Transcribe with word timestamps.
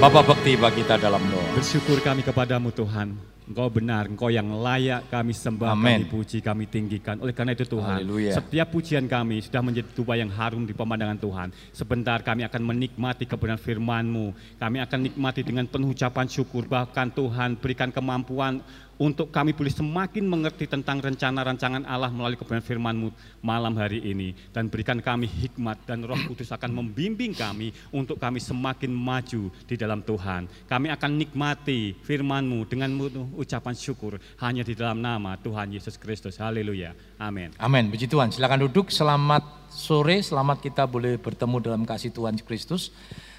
Bapak 0.00 0.32
Bekti 0.32 0.56
bagi 0.56 0.80
kita 0.80 0.96
dalam 0.96 1.20
doa. 1.28 1.60
Bersyukur 1.60 2.00
kami 2.00 2.24
kepadamu 2.24 2.72
Tuhan. 2.72 3.12
Engkau 3.44 3.68
benar, 3.68 4.08
Engkau 4.08 4.32
yang 4.32 4.48
layak 4.48 5.12
kami 5.12 5.36
sembah, 5.36 5.76
Amen. 5.76 6.08
kami 6.08 6.08
puji, 6.08 6.40
kami 6.40 6.64
tinggikan. 6.64 7.20
Oleh 7.20 7.36
karena 7.36 7.52
itu 7.52 7.68
Tuhan, 7.68 8.00
Haleluya. 8.00 8.32
setiap 8.32 8.72
pujian 8.72 9.04
kami 9.04 9.44
sudah 9.44 9.60
menjadi 9.60 9.92
tuba 9.92 10.16
yang 10.16 10.32
harum 10.32 10.64
di 10.64 10.72
pemandangan 10.72 11.20
Tuhan. 11.20 11.48
Sebentar 11.76 12.24
kami 12.24 12.48
akan 12.48 12.62
menikmati 12.64 13.28
kebenaran 13.28 13.60
firman-Mu. 13.60 14.56
Kami 14.56 14.78
akan 14.80 14.98
nikmati 15.04 15.44
dengan 15.44 15.68
penuh 15.68 15.92
ucapan 15.92 16.24
syukur. 16.32 16.64
Bahkan 16.64 17.12
Tuhan 17.12 17.60
berikan 17.60 17.92
kemampuan 17.92 18.64
untuk 19.00 19.32
kami 19.32 19.56
boleh 19.56 19.72
semakin 19.72 20.28
mengerti 20.28 20.68
tentang 20.68 21.00
rencana 21.00 21.40
rancangan 21.40 21.88
Allah 21.88 22.12
melalui 22.12 22.36
kebenaran 22.36 22.60
firman-Mu 22.60 23.08
malam 23.40 23.72
hari 23.80 24.04
ini. 24.04 24.36
Dan 24.52 24.68
berikan 24.68 25.00
kami 25.00 25.24
hikmat 25.24 25.88
dan 25.88 26.04
roh 26.04 26.20
kudus 26.28 26.52
akan 26.52 26.68
membimbing 26.68 27.32
kami 27.32 27.72
untuk 27.96 28.20
kami 28.20 28.44
semakin 28.44 28.92
maju 28.92 29.48
di 29.64 29.74
dalam 29.80 30.04
Tuhan. 30.04 30.68
Kami 30.68 30.92
akan 30.92 31.10
nikmati 31.16 31.96
firman-Mu 31.96 32.68
dengan 32.68 32.92
ucapan 33.40 33.72
syukur 33.72 34.20
hanya 34.44 34.60
di 34.60 34.76
dalam 34.76 35.00
nama 35.00 35.40
Tuhan 35.40 35.72
Yesus 35.72 35.96
Kristus. 35.96 36.36
Haleluya. 36.36 36.92
Amin. 37.16 37.56
Amin. 37.56 37.88
Puji 37.88 38.04
Tuhan. 38.04 38.28
Silakan 38.28 38.68
duduk. 38.68 38.92
Selamat 38.92 39.72
sore. 39.72 40.20
Selamat 40.20 40.60
kita 40.60 40.84
boleh 40.84 41.16
bertemu 41.16 41.56
dalam 41.64 41.82
kasih 41.88 42.12
Tuhan 42.12 42.36
Kristus. 42.44 42.92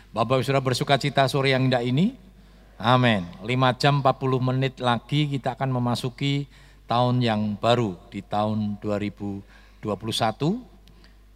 Bapak 0.09 0.41
Ibu 0.41 0.43
Saudara 0.43 0.65
bersuka 0.65 0.97
cita 0.97 1.29
sore 1.29 1.53
yang 1.53 1.69
indah 1.69 1.85
ini. 1.85 2.30
Amin. 2.81 3.29
5 3.45 3.77
jam 3.77 4.01
40 4.01 4.41
menit 4.41 4.81
lagi 4.81 5.29
kita 5.29 5.53
akan 5.53 5.69
memasuki 5.69 6.49
tahun 6.89 7.21
yang 7.21 7.53
baru 7.53 7.93
di 8.09 8.25
tahun 8.25 8.81
2021. 8.81 9.45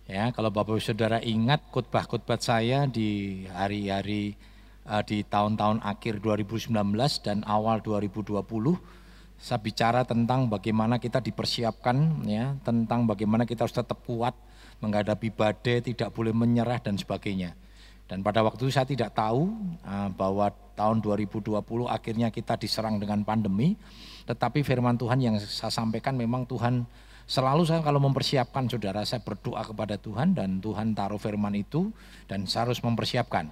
Ya, 0.09 0.33
kalau 0.33 0.49
Bapak 0.49 0.81
Saudara 0.81 1.21
ingat 1.21 1.61
khotbah-khotbah 1.69 2.41
saya 2.41 2.89
di 2.89 3.45
hari-hari 3.53 4.33
eh, 4.89 5.03
di 5.05 5.21
tahun-tahun 5.21 5.85
akhir 5.85 6.25
2019 6.25 6.73
dan 7.21 7.45
awal 7.45 7.77
2020 7.77 8.41
saya 9.37 9.61
bicara 9.61 10.01
tentang 10.01 10.49
bagaimana 10.49 10.97
kita 10.97 11.21
dipersiapkan 11.21 12.25
ya, 12.25 12.57
tentang 12.65 13.05
bagaimana 13.05 13.45
kita 13.45 13.69
harus 13.69 13.77
tetap 13.77 14.01
kuat 14.01 14.33
menghadapi 14.81 15.29
badai, 15.29 15.93
tidak 15.93 16.09
boleh 16.09 16.33
menyerah 16.33 16.81
dan 16.81 16.97
sebagainya. 16.97 17.53
Dan 18.05 18.21
pada 18.21 18.45
waktu 18.45 18.69
itu 18.69 18.73
saya 18.73 18.85
tidak 18.85 19.17
tahu 19.17 19.49
uh, 19.81 20.09
bahwa 20.13 20.53
tahun 20.77 21.01
2020 21.01 21.57
akhirnya 21.89 22.29
kita 22.29 22.53
diserang 22.53 23.01
dengan 23.01 23.25
pandemi, 23.25 23.73
tetapi 24.29 24.61
firman 24.61 24.93
Tuhan 24.93 25.17
yang 25.17 25.35
saya 25.41 25.73
sampaikan 25.73 26.13
memang 26.13 26.45
Tuhan 26.45 26.85
selalu 27.25 27.65
saya 27.65 27.81
kalau 27.81 27.97
mempersiapkan 27.97 28.69
saudara 28.69 29.01
saya 29.01 29.25
berdoa 29.25 29.65
kepada 29.65 29.97
Tuhan 29.97 30.37
dan 30.37 30.61
Tuhan 30.61 30.93
taruh 30.93 31.17
firman 31.17 31.57
itu 31.57 31.89
dan 32.29 32.45
saya 32.45 32.69
harus 32.69 32.77
mempersiapkan. 32.85 33.49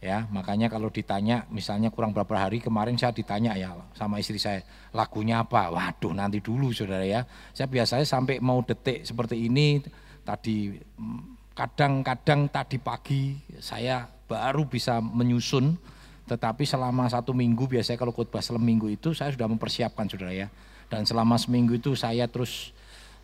Ya, 0.00 0.24
makanya 0.32 0.72
kalau 0.72 0.88
ditanya 0.88 1.44
misalnya 1.52 1.92
kurang 1.92 2.16
berapa 2.16 2.32
hari 2.32 2.56
kemarin 2.64 2.96
saya 2.96 3.12
ditanya 3.12 3.52
ya 3.52 3.76
sama 3.92 4.16
istri 4.16 4.40
saya 4.40 4.64
lagunya 4.96 5.44
apa? 5.44 5.68
Waduh, 5.68 6.16
nanti 6.16 6.40
dulu 6.40 6.72
Saudara 6.72 7.04
ya. 7.04 7.28
Saya 7.52 7.68
biasanya 7.68 8.08
sampai 8.08 8.40
mau 8.40 8.64
detik 8.64 9.04
seperti 9.04 9.44
ini 9.44 9.84
tadi 10.24 10.72
mm, 10.80 11.39
kadang-kadang 11.54 12.48
tadi 12.48 12.78
pagi 12.80 13.36
saya 13.58 14.06
baru 14.30 14.64
bisa 14.64 15.02
menyusun 15.02 15.76
tetapi 16.30 16.62
selama 16.62 17.10
satu 17.10 17.34
minggu 17.34 17.66
biasanya 17.66 17.98
kalau 17.98 18.14
khotbah 18.14 18.38
seminggu 18.38 18.86
itu 18.86 19.10
saya 19.10 19.34
sudah 19.34 19.50
mempersiapkan 19.50 20.06
saudara 20.06 20.30
ya. 20.30 20.46
Dan 20.86 21.02
selama 21.02 21.34
seminggu 21.34 21.74
itu 21.74 21.98
saya 21.98 22.30
terus 22.30 22.70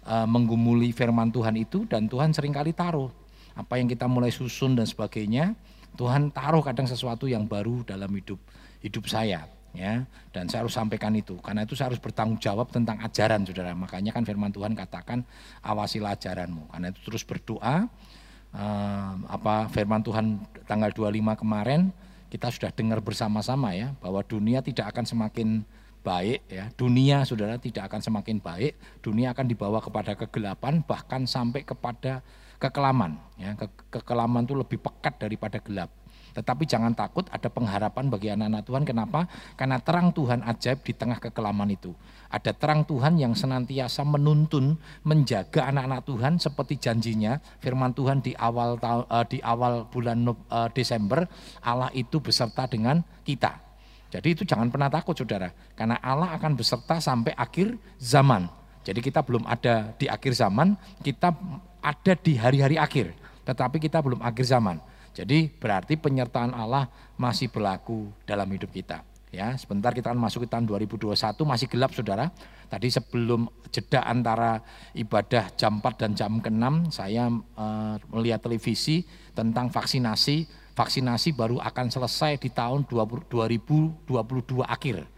uh, 0.03 0.27
menggumuli 0.27 0.91
firman 0.91 1.31
Tuhan 1.31 1.55
itu 1.55 1.87
dan 1.87 2.11
Tuhan 2.11 2.35
sering 2.35 2.51
kali 2.51 2.75
taruh. 2.75 3.15
Apa 3.55 3.79
yang 3.79 3.87
kita 3.87 4.11
mulai 4.11 4.35
susun 4.35 4.75
dan 4.75 4.91
sebagainya 4.91 5.55
Tuhan 5.95 6.35
taruh 6.35 6.67
kadang 6.67 6.91
sesuatu 6.91 7.31
yang 7.31 7.47
baru 7.47 7.87
dalam 7.87 8.11
hidup 8.11 8.43
hidup 8.83 9.07
saya 9.07 9.47
ya. 9.71 10.03
Dan 10.35 10.51
saya 10.51 10.67
harus 10.67 10.75
sampaikan 10.75 11.15
itu 11.15 11.39
karena 11.39 11.63
itu 11.63 11.79
saya 11.79 11.95
harus 11.95 12.03
bertanggung 12.03 12.43
jawab 12.43 12.75
tentang 12.75 12.99
ajaran 13.07 13.47
saudara. 13.47 13.71
Makanya 13.71 14.11
kan 14.19 14.27
firman 14.27 14.51
Tuhan 14.51 14.75
katakan 14.75 15.23
awasilah 15.63 16.19
ajaranmu. 16.19 16.75
Karena 16.75 16.91
itu 16.91 17.07
terus 17.07 17.23
berdoa 17.23 17.87
apa 19.29 19.69
firman 19.69 20.01
Tuhan 20.01 20.41
tanggal 20.65 20.89
25 20.89 21.43
kemarin 21.45 21.93
kita 22.33 22.51
sudah 22.51 22.71
dengar 22.73 22.99
bersama-sama 23.05 23.77
ya 23.77 23.95
bahwa 24.01 24.25
dunia 24.25 24.65
tidak 24.65 24.91
akan 24.97 25.05
semakin 25.05 25.63
baik 26.03 26.41
ya. 26.47 26.71
Dunia 26.79 27.27
saudara 27.27 27.59
tidak 27.59 27.91
akan 27.91 28.01
semakin 28.03 28.39
baik. 28.39 28.79
Dunia 29.03 29.35
akan 29.35 29.47
dibawa 29.51 29.83
kepada 29.83 30.15
kegelapan 30.15 30.83
bahkan 30.87 31.27
sampai 31.27 31.67
kepada 31.67 32.23
kekelaman 32.63 33.19
ya. 33.37 33.55
Ke- 33.59 34.01
kekelaman 34.01 34.47
itu 34.47 34.55
lebih 34.55 34.79
pekat 34.81 35.19
daripada 35.21 35.59
gelap 35.61 35.91
tetapi 36.37 36.69
jangan 36.69 36.93
takut, 36.93 37.25
ada 37.33 37.49
pengharapan 37.49 38.13
bagi 38.13 38.29
anak-anak 38.29 38.63
Tuhan. 38.69 38.85
Kenapa? 38.85 39.25
Karena 39.57 39.81
terang 39.81 40.13
Tuhan 40.13 40.45
ajaib 40.45 40.85
di 40.85 40.93
tengah 40.93 41.17
kekelaman 41.17 41.73
itu. 41.73 41.97
Ada 42.29 42.53
terang 42.53 42.85
Tuhan 42.85 43.17
yang 43.17 43.33
senantiasa 43.33 44.05
menuntun, 44.05 44.77
menjaga 45.09 45.73
anak-anak 45.73 46.05
Tuhan 46.05 46.33
seperti 46.37 46.77
janjinya. 46.77 47.41
Firman 47.65 47.97
Tuhan 47.97 48.21
di 48.21 48.37
awal 48.37 48.77
eh, 48.77 49.27
di 49.33 49.39
awal 49.41 49.89
bulan 49.89 50.29
eh, 50.29 50.69
Desember, 50.77 51.25
Allah 51.65 51.89
itu 51.97 52.21
beserta 52.21 52.69
dengan 52.69 53.01
kita. 53.25 53.57
Jadi 54.13 54.29
itu 54.37 54.43
jangan 54.45 54.69
pernah 54.69 54.93
takut 54.93 55.17
saudara, 55.17 55.51
karena 55.73 55.97
Allah 56.05 56.37
akan 56.37 56.53
beserta 56.55 57.01
sampai 57.01 57.33
akhir 57.33 57.81
zaman. 57.99 58.47
Jadi 58.87 59.03
kita 59.03 59.25
belum 59.25 59.43
ada 59.49 59.97
di 59.99 60.07
akhir 60.07 60.37
zaman, 60.37 60.79
kita 61.03 61.35
ada 61.83 62.13
di 62.15 62.39
hari-hari 62.39 62.79
akhir, 62.79 63.17
tetapi 63.43 63.83
kita 63.83 63.99
belum 63.99 64.23
akhir 64.23 64.47
zaman. 64.47 64.79
Jadi 65.17 65.49
berarti 65.49 65.97
penyertaan 65.97 66.53
Allah 66.53 66.93
masih 67.17 67.49
berlaku 67.49 68.13
dalam 68.29 68.45
hidup 68.53 68.69
kita. 68.69 69.01
Ya, 69.33 69.57
sebentar 69.57 69.91
kita 69.97 70.13
akan 70.13 70.21
masuk 70.21 70.45
ke 70.45 70.49
tahun 70.49 70.69
2021 70.69 71.17
masih 71.49 71.67
gelap 71.73 71.93
Saudara. 71.97 72.29
Tadi 72.69 72.89
sebelum 72.93 73.49
jeda 73.73 74.05
antara 74.05 74.61
ibadah 74.93 75.51
jam 75.57 75.81
4 75.81 76.01
dan 76.01 76.11
jam 76.13 76.33
ke-6 76.41 76.93
saya 76.93 77.33
eh, 77.33 77.97
melihat 78.13 78.45
televisi 78.45 79.09
tentang 79.33 79.73
vaksinasi. 79.73 80.69
Vaksinasi 80.77 81.33
baru 81.33 81.57
akan 81.65 81.89
selesai 81.89 82.37
di 82.37 82.53
tahun 82.53 82.85
20 82.85 83.33
2022 83.33 84.61
akhir 84.61 85.16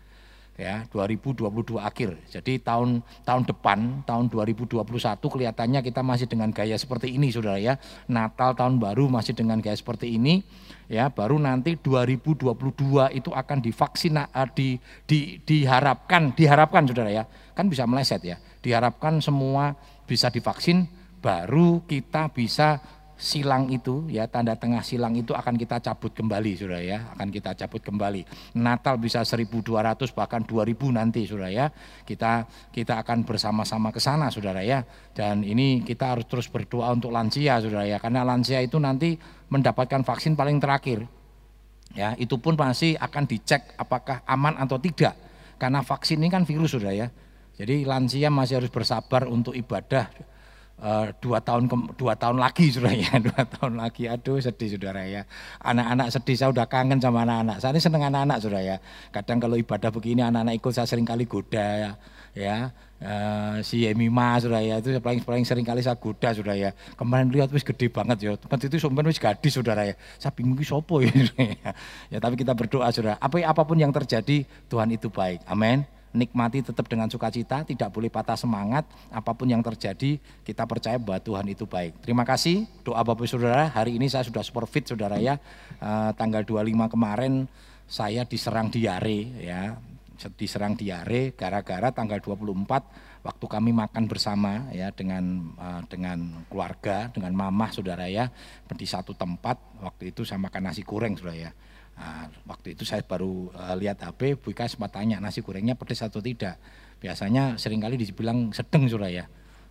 ya 0.59 0.83
2022 0.91 1.79
akhir. 1.79 2.19
Jadi 2.27 2.59
tahun 2.59 2.99
tahun 3.23 3.43
depan 3.47 4.03
tahun 4.03 4.27
2021 4.27 4.83
kelihatannya 5.23 5.81
kita 5.87 6.03
masih 6.03 6.27
dengan 6.27 6.51
gaya 6.51 6.75
seperti 6.75 7.15
ini 7.15 7.31
Saudara 7.31 7.63
ya. 7.63 7.79
Natal 8.11 8.59
tahun 8.59 8.83
baru 8.83 9.07
masih 9.07 9.39
dengan 9.39 9.63
gaya 9.63 9.79
seperti 9.79 10.19
ini 10.19 10.43
ya. 10.91 11.15
Baru 11.15 11.39
nanti 11.39 11.79
2022 11.79 12.51
itu 13.15 13.31
akan 13.31 13.59
divaksin 13.63 14.19
eh, 14.19 14.49
di, 14.53 14.69
di 15.07 15.39
diharapkan 15.47 16.35
diharapkan 16.35 16.91
Saudara 16.91 17.15
ya. 17.15 17.25
Kan 17.55 17.71
bisa 17.71 17.87
meleset 17.87 18.27
ya. 18.27 18.37
Diharapkan 18.59 19.23
semua 19.23 19.79
bisa 20.11 20.27
divaksin 20.27 20.91
baru 21.23 21.83
kita 21.87 22.35
bisa 22.35 22.83
silang 23.19 23.67
itu 23.67 24.07
ya 24.07 24.31
tanda 24.31 24.55
tengah 24.55 24.79
silang 24.87 25.11
itu 25.19 25.35
akan 25.35 25.59
kita 25.59 25.83
cabut 25.83 26.15
kembali 26.15 26.55
Saudara 26.55 26.79
ya. 26.81 27.11
Akan 27.13 27.35
kita 27.35 27.53
cabut 27.59 27.83
kembali. 27.83 28.23
Natal 28.55 28.95
bisa 28.97 29.27
1200 29.27 30.15
bahkan 30.15 30.47
2000 30.47 30.95
nanti 30.95 31.27
Saudara 31.27 31.51
ya. 31.51 31.67
Kita 32.07 32.47
kita 32.71 33.03
akan 33.03 33.27
bersama-sama 33.27 33.91
ke 33.91 33.99
sana 33.99 34.31
Saudara 34.31 34.63
ya. 34.63 34.87
Dan 35.11 35.43
ini 35.43 35.83
kita 35.83 36.15
harus 36.15 36.31
terus 36.31 36.47
berdoa 36.47 36.95
untuk 36.95 37.11
lansia 37.11 37.59
Saudara 37.59 37.85
ya. 37.85 37.99
Karena 37.99 38.23
lansia 38.23 38.63
itu 38.63 38.79
nanti 38.79 39.19
mendapatkan 39.51 40.07
vaksin 40.07 40.39
paling 40.39 40.63
terakhir. 40.63 41.03
Ya 41.99 42.15
itu 42.23 42.39
pun 42.39 42.55
masih 42.55 42.95
akan 43.03 43.27
dicek 43.27 43.75
apakah 43.75 44.23
aman 44.31 44.55
atau 44.63 44.79
tidak. 44.79 45.19
Karena 45.59 45.83
vaksin 45.83 46.23
ini 46.23 46.31
kan 46.31 46.47
virus 46.47 46.71
Saudara 46.71 46.95
ya. 46.95 47.11
Jadi 47.59 47.83
lansia 47.83 48.31
masih 48.31 48.63
harus 48.63 48.71
bersabar 48.71 49.27
untuk 49.27 49.59
ibadah 49.59 50.07
Eh, 50.79 51.11
dua 51.19 51.43
tahun 51.43 51.67
ke- 51.67 51.99
dua 51.99 52.15
tahun 52.15 52.39
lagi 52.39 52.71
saudara 52.71 52.95
ya. 52.95 53.19
Dua 53.27 53.43
tahun 53.43 53.83
lagi. 53.83 54.07
Aduh 54.07 54.39
sedih 54.39 54.79
saudara 54.79 55.03
ya. 55.11 55.27
Anak-anak 55.59 56.15
sedih 56.15 56.39
saya 56.39 56.55
udah 56.55 56.71
kangen 56.71 57.03
sama 57.03 57.27
anak-anak. 57.27 57.59
Saya 57.59 57.75
ini 57.75 57.83
seneng 57.83 58.07
anak-anak 58.07 58.39
saudara 58.39 58.63
ya. 58.63 58.77
Kadang 59.11 59.43
kalau 59.43 59.59
ibadah 59.59 59.91
begini 59.91 60.23
anak-anak 60.23 60.55
ikut 60.55 60.71
saya 60.71 60.87
sering 60.87 61.03
kali 61.03 61.27
goda 61.27 61.67
ya, 61.67 61.91
ya 62.31 62.57
eh, 63.03 63.59
si 63.67 63.91
Emima 63.91 64.39
saudara 64.39 64.63
ya 64.63 64.79
itu 64.79 64.95
paling 65.03 65.27
paling 65.27 65.43
sering 65.43 65.67
kali 65.67 65.83
saya 65.83 65.99
goda 65.99 66.31
saudara 66.31 66.55
ya. 66.55 66.71
Kemarin 66.95 67.27
lihat 67.35 67.51
wis 67.51 67.67
gede 67.67 67.91
banget 67.91 68.17
ya. 68.23 68.31
Tempat 68.39 68.71
itu 68.71 68.79
sumpah 68.79 69.03
wis 69.03 69.19
gadis 69.19 69.59
saudara 69.59 69.83
ya. 69.83 69.99
Saya 70.15 70.31
bingung 70.31 70.63
sopo 70.63 71.03
ya, 71.03 71.11
ya? 71.11 71.75
Ya 72.15 72.19
tapi 72.23 72.39
kita 72.39 72.55
berdoa 72.55 72.87
saudara. 72.95 73.19
Apa 73.19 73.43
apa 73.43 73.67
pun 73.67 73.83
yang 73.83 73.91
terjadi 73.91 74.47
Tuhan 74.71 74.95
itu 74.95 75.11
baik. 75.11 75.43
Amin 75.51 75.98
nikmati 76.15 76.65
tetap 76.65 76.89
dengan 76.89 77.09
sukacita, 77.09 77.65
tidak 77.65 77.93
boleh 77.93 78.09
patah 78.09 78.37
semangat, 78.37 78.89
apa 79.13 79.33
pun 79.33 79.49
yang 79.49 79.61
terjadi, 79.61 80.21
kita 80.45 80.65
percaya 80.65 80.97
bahwa 80.97 81.21
Tuhan 81.21 81.47
itu 81.49 81.69
baik. 81.69 82.01
Terima 82.05 82.25
kasih, 82.25 82.65
doa 82.85 83.01
Bapak 83.05 83.29
Saudara, 83.29 83.69
hari 83.69 84.01
ini 84.01 84.09
saya 84.09 84.25
sudah 84.25 84.41
super 84.41 84.65
fit 84.65 84.89
Saudara 84.89 85.21
ya, 85.21 85.41
Eh, 85.79 86.11
tanggal 86.19 86.43
25 86.43 86.91
kemarin 86.91 87.47
saya 87.87 88.27
diserang 88.27 88.67
diare 88.67 89.31
ya, 89.39 89.79
diserang 90.35 90.75
diare 90.75 91.39
gara-gara 91.39 91.95
tanggal 91.95 92.19
24 92.19 93.23
waktu 93.23 93.47
kami 93.47 93.71
makan 93.71 94.11
bersama 94.11 94.67
ya 94.75 94.91
dengan 94.91 95.55
eh, 95.55 95.83
dengan 95.87 96.43
keluarga, 96.51 97.15
dengan 97.15 97.31
mamah 97.31 97.71
Saudara 97.71 98.11
ya, 98.11 98.27
di 98.75 98.87
satu 98.91 99.15
tempat, 99.15 99.55
waktu 99.79 100.11
itu 100.11 100.27
saya 100.27 100.43
makan 100.43 100.67
nasi 100.67 100.83
goreng 100.83 101.15
Saudara 101.15 101.47
ya. 101.47 101.51
Nah, 101.99 102.31
waktu 102.47 102.79
itu 102.79 102.87
saya 102.87 103.03
baru 103.03 103.51
uh, 103.51 103.75
lihat 103.75 103.99
HP, 103.99 104.39
Bu 104.39 104.55
Ika 104.55 104.71
sempat 104.71 104.95
tanya 104.95 105.19
nasi 105.19 105.43
gorengnya 105.43 105.75
pedas 105.75 106.07
atau 106.07 106.23
tidak. 106.23 106.55
Biasanya 107.03 107.59
sering 107.59 107.83
kali 107.83 107.99
dibilang 107.99 108.55
sedang 108.55 108.87
saudara 108.87 109.11
ya. 109.11 109.27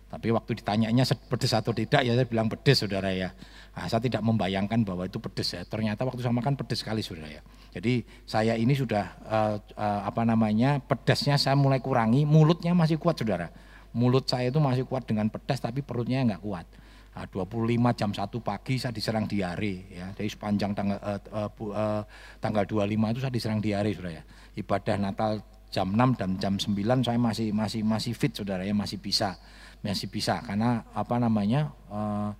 Tapi 0.08 0.32
waktu 0.32 0.56
ditanyanya 0.60 1.04
pedas 1.28 1.52
atau 1.52 1.76
tidak 1.76 2.00
ya 2.00 2.16
saya 2.16 2.24
bilang 2.28 2.48
pedas 2.48 2.84
saudara 2.84 3.12
ya. 3.12 3.32
Nah, 3.76 3.88
saya 3.88 4.00
tidak 4.04 4.20
membayangkan 4.24 4.84
bahwa 4.84 5.08
itu 5.08 5.20
pedas 5.20 5.56
ya. 5.56 5.64
Ternyata 5.64 6.04
waktu 6.04 6.20
saya 6.20 6.32
makan 6.36 6.56
pedas 6.56 6.84
sekali 6.84 7.00
saudara 7.00 7.40
ya. 7.40 7.42
Jadi 7.72 8.04
saya 8.24 8.56
ini 8.56 8.72
sudah 8.72 9.04
uh, 9.24 9.56
uh, 9.76 10.00
apa 10.04 10.24
namanya 10.24 10.80
pedasnya 10.84 11.36
saya 11.36 11.56
mulai 11.56 11.80
kurangi, 11.80 12.24
mulutnya 12.28 12.72
masih 12.72 12.96
kuat 12.96 13.20
saudara. 13.20 13.52
Mulut 13.92 14.28
saya 14.28 14.52
itu 14.52 14.60
masih 14.60 14.84
kuat 14.84 15.08
dengan 15.08 15.32
pedas 15.32 15.60
tapi 15.60 15.80
perutnya 15.80 16.20
nggak 16.24 16.40
kuat. 16.44 16.64
25 17.26 17.80
nah, 17.80 17.94
jam 17.96 18.10
1 18.14 18.28
pagi 18.44 18.78
saya 18.78 18.94
diserang 18.94 19.26
diare 19.26 19.90
ya. 19.90 20.06
Jadi 20.14 20.28
sepanjang 20.30 20.76
tanggal 20.76 20.98
uh, 21.02 21.20
uh, 21.34 21.50
uh, 21.50 22.02
tanggal 22.38 22.62
25 22.68 22.86
itu 22.86 23.20
saya 23.24 23.32
diserang 23.34 23.58
diare 23.58 23.90
Saudara 23.96 24.12
ya. 24.14 24.22
Ibadah 24.54 24.96
Natal 25.00 25.32
jam 25.72 25.88
6 25.90 26.20
dan 26.20 26.30
jam 26.38 26.54
9 26.54 26.76
saya 27.02 27.18
masih 27.18 27.50
masih 27.50 27.82
masih 27.82 28.12
fit 28.14 28.32
Saudara 28.36 28.62
ya, 28.62 28.76
masih 28.76 29.02
bisa. 29.02 29.34
Masih 29.82 30.06
bisa 30.06 30.38
karena 30.44 30.86
apa 30.94 31.16
namanya? 31.18 31.74
Uh, 31.90 32.30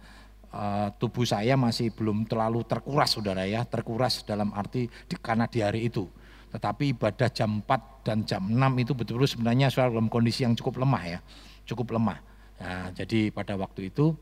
uh, 0.53 0.89
tubuh 1.01 1.27
saya 1.27 1.59
masih 1.59 1.91
belum 1.91 2.29
terlalu 2.29 2.63
terkuras 2.63 3.17
Saudara 3.17 3.49
ya, 3.49 3.67
terkuras 3.67 4.23
dalam 4.23 4.55
arti 4.55 4.87
di, 4.87 5.15
karena 5.19 5.51
diare 5.51 5.81
itu. 5.81 6.07
Tetapi 6.49 6.97
ibadah 6.97 7.29
jam 7.29 7.61
4 7.65 8.07
dan 8.07 8.19
jam 8.25 8.43
6 8.47 8.57
itu 8.85 8.93
betul-betul 8.97 9.29
sebenarnya 9.29 9.69
dalam 9.75 10.09
kondisi 10.09 10.47
yang 10.47 10.57
cukup 10.57 10.81
lemah 10.81 11.03
ya, 11.05 11.19
cukup 11.69 11.97
lemah. 11.97 12.19
Nah, 12.59 12.91
jadi 12.91 13.31
pada 13.31 13.55
waktu 13.55 13.93
itu 13.95 14.17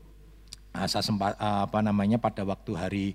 saya 0.85 1.01
sempat 1.01 1.33
uh, 1.41 1.65
apa 1.65 1.81
namanya 1.81 2.21
pada 2.21 2.45
waktu 2.45 2.71
hari 2.77 3.05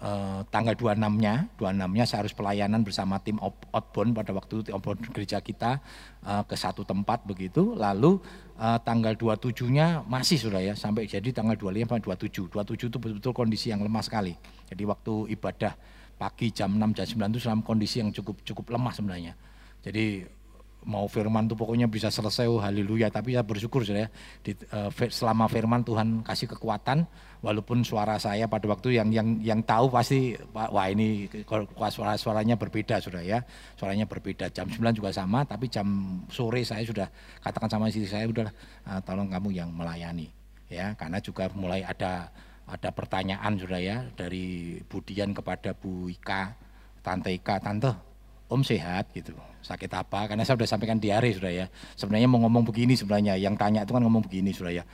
uh, 0.00 0.40
tanggal 0.48 0.72
26-nya, 0.76 1.52
26-nya 1.56 2.04
saya 2.08 2.24
harus 2.24 2.34
pelayanan 2.36 2.80
bersama 2.84 3.20
tim 3.20 3.36
outbound 3.42 4.16
pada 4.16 4.32
waktu 4.32 4.64
itu 4.64 4.70
outbound 4.72 5.04
gereja 5.12 5.40
kita 5.40 5.80
uh, 6.24 6.42
ke 6.44 6.56
satu 6.56 6.84
tempat 6.84 7.24
begitu. 7.24 7.76
Lalu 7.76 8.20
uh, 8.56 8.78
tanggal 8.80 9.16
27-nya 9.16 10.04
masih 10.04 10.40
sudah 10.40 10.60
ya 10.60 10.72
sampai 10.72 11.08
jadi 11.08 11.28
tanggal 11.32 11.56
25 11.56 11.84
sampai 11.84 12.02
27. 12.04 12.52
27 12.52 12.88
itu 12.92 12.98
betul-betul 13.00 13.32
kondisi 13.36 13.66
yang 13.72 13.80
lemah 13.84 14.04
sekali. 14.04 14.32
Jadi 14.68 14.82
waktu 14.84 15.36
ibadah 15.36 15.72
pagi 16.16 16.48
jam 16.48 16.72
6 16.72 16.96
jam 16.96 17.28
9 17.28 17.32
itu 17.36 17.40
dalam 17.44 17.60
kondisi 17.60 18.00
yang 18.00 18.08
cukup 18.12 18.40
cukup 18.40 18.72
lemah 18.72 18.92
sebenarnya. 18.96 19.36
Jadi 19.84 20.24
mau 20.86 21.10
firman 21.10 21.50
tuh 21.50 21.58
pokoknya 21.58 21.90
bisa 21.90 22.08
selesai 22.08 22.46
oh 22.46 22.62
haleluya. 22.62 23.10
Tapi 23.10 23.34
ya 23.34 23.42
bersyukur 23.42 23.82
saya 23.82 24.06
di, 24.40 24.54
uh, 24.70 24.88
selama 25.10 25.50
firman 25.50 25.82
Tuhan 25.82 26.22
kasih 26.22 26.54
kekuatan 26.54 27.04
walaupun 27.42 27.82
suara 27.82 28.16
saya 28.22 28.46
pada 28.46 28.70
waktu 28.70 28.96
yang 28.96 29.10
yang 29.10 29.28
yang 29.42 29.60
tahu 29.66 29.90
pasti 29.90 30.38
wah 30.54 30.86
ini 30.86 31.26
suara 31.90 32.14
suaranya 32.14 32.54
berbeda 32.54 33.02
sudah 33.02 33.20
ya. 33.20 33.42
Suaranya 33.74 34.06
berbeda. 34.06 34.48
Jam 34.54 34.70
9 34.70 34.78
juga 34.94 35.10
sama 35.10 35.42
tapi 35.42 35.66
jam 35.66 35.84
sore 36.30 36.62
saya 36.62 36.86
sudah 36.86 37.10
katakan 37.42 37.68
sama 37.68 37.90
istri 37.90 38.06
saya 38.06 38.30
udah 38.30 38.48
uh, 38.86 39.00
tolong 39.02 39.26
kamu 39.26 39.58
yang 39.58 39.68
melayani. 39.74 40.30
Ya 40.70 40.94
karena 40.94 41.18
juga 41.18 41.50
mulai 41.52 41.82
ada 41.82 42.30
ada 42.66 42.90
pertanyaan 42.90 43.58
sudah 43.58 43.78
ya 43.78 44.06
dari 44.14 44.78
Budian 44.86 45.34
kepada 45.34 45.74
Bu 45.74 46.10
Ika 46.10 46.54
Tante 47.02 47.30
Ika 47.34 47.62
Tante 47.62 47.90
Om 48.46 48.62
sehat? 48.62 49.10
Gitu 49.10 49.34
sakit 49.66 49.90
apa? 49.90 50.30
Karena 50.30 50.46
saya 50.46 50.54
sudah 50.54 50.70
sampaikan 50.70 51.02
diare 51.02 51.34
sudah 51.34 51.50
ya. 51.50 51.66
Sebenarnya 51.98 52.30
mau 52.30 52.38
ngomong 52.46 52.62
begini 52.62 52.94
sebenarnya 52.94 53.34
yang 53.34 53.58
tanya 53.58 53.82
itu 53.82 53.90
kan 53.90 54.02
ngomong 54.06 54.22
begini 54.22 54.54
sudah 54.54 54.70
ya. 54.70 54.84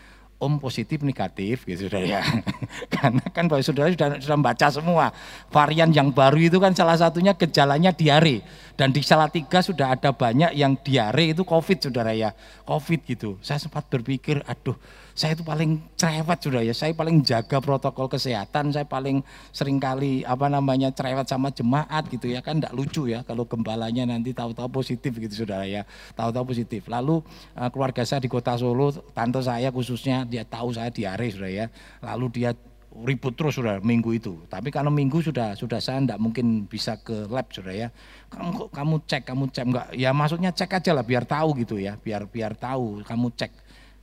Om 0.42 0.58
positif 0.58 1.06
negatif 1.06 1.62
gitu 1.69 1.86
sudah 1.86 2.02
ya. 2.02 2.20
Karena 2.94 3.22
kan 3.30 3.46
Bapak 3.46 3.62
Saudara 3.62 3.92
sudah 3.92 4.19
sudah 4.19 4.36
membaca 4.40 4.66
semua. 4.72 5.06
Varian 5.52 5.92
yang 5.94 6.10
baru 6.10 6.40
itu 6.40 6.58
kan 6.58 6.74
salah 6.74 6.98
satunya 6.98 7.36
gejalanya 7.36 7.94
diare. 7.94 8.42
Dan 8.74 8.90
di 8.90 9.04
Salatiga 9.04 9.62
sudah 9.62 9.94
ada 9.94 10.10
banyak 10.10 10.56
yang 10.56 10.75
diare 10.80 11.30
itu 11.30 11.46
covid 11.46 11.78
saudara 11.78 12.10
ya. 12.16 12.34
Covid 12.66 13.06
gitu. 13.06 13.38
Saya 13.38 13.62
sempat 13.62 13.86
berpikir 13.86 14.42
aduh 14.48 14.75
saya 15.12 15.37
itu 15.37 15.44
paling 15.44 15.81
cerewet 16.00 16.38
sudah 16.41 16.62
ya, 16.64 16.73
saya 16.73 16.97
paling 16.97 17.20
jaga 17.20 17.61
protokol 17.61 18.09
kesehatan, 18.09 18.73
saya 18.73 18.88
paling 18.88 19.20
sering 19.53 19.76
kali 19.76 20.25
apa 20.25 20.49
namanya 20.49 20.88
cerewet 20.88 21.29
sama 21.29 21.53
jemaat 21.53 22.09
gitu 22.09 22.32
ya 22.32 22.41
kan 22.41 22.61
tidak 22.61 22.73
lucu 22.73 23.12
ya 23.12 23.20
kalau 23.25 23.44
gembalanya 23.44 24.09
nanti 24.09 24.32
tahu-tahu 24.32 24.82
positif 24.82 25.12
gitu 25.20 25.44
saudara 25.44 25.69
ya, 25.69 25.85
tahu-tahu 26.17 26.56
positif. 26.56 26.88
Lalu 26.88 27.20
uh, 27.56 27.69
keluarga 27.69 28.09
saya 28.09 28.25
di 28.25 28.32
kota 28.32 28.56
Solo, 28.56 28.93
tante 29.12 29.44
saya 29.44 29.69
khususnya 29.69 30.25
dia 30.25 30.49
tahu 30.49 30.73
saya 30.73 30.88
diare 30.88 31.29
sudah 31.29 31.53
ya, 31.53 31.67
lalu 32.00 32.26
dia 32.32 32.50
ribut 32.93 33.32
terus 33.32 33.56
sudah 33.56 33.81
minggu 33.81 34.12
itu. 34.17 34.37
Tapi 34.53 34.69
kalau 34.69 34.93
minggu 34.93 35.25
sudah 35.25 35.56
sudah 35.56 35.81
saya 35.81 36.00
tidak 36.05 36.20
mungkin 36.20 36.69
bisa 36.69 37.00
ke 37.00 37.25
lab 37.29 37.49
sudah 37.49 37.73
ya. 37.73 37.88
Kamu 38.29 38.69
kamu 38.69 38.94
cek, 39.09 39.23
kamu 39.29 39.44
cek 39.49 39.64
enggak? 39.64 39.87
Ya 39.97 40.12
maksudnya 40.12 40.53
cek 40.53 40.81
aja 40.81 40.93
lah 40.93 41.05
biar 41.05 41.25
tahu 41.25 41.56
gitu 41.56 41.81
ya, 41.81 41.97
biar 42.00 42.29
biar 42.29 42.53
tahu 42.56 43.00
kamu 43.05 43.32
cek 43.37 43.53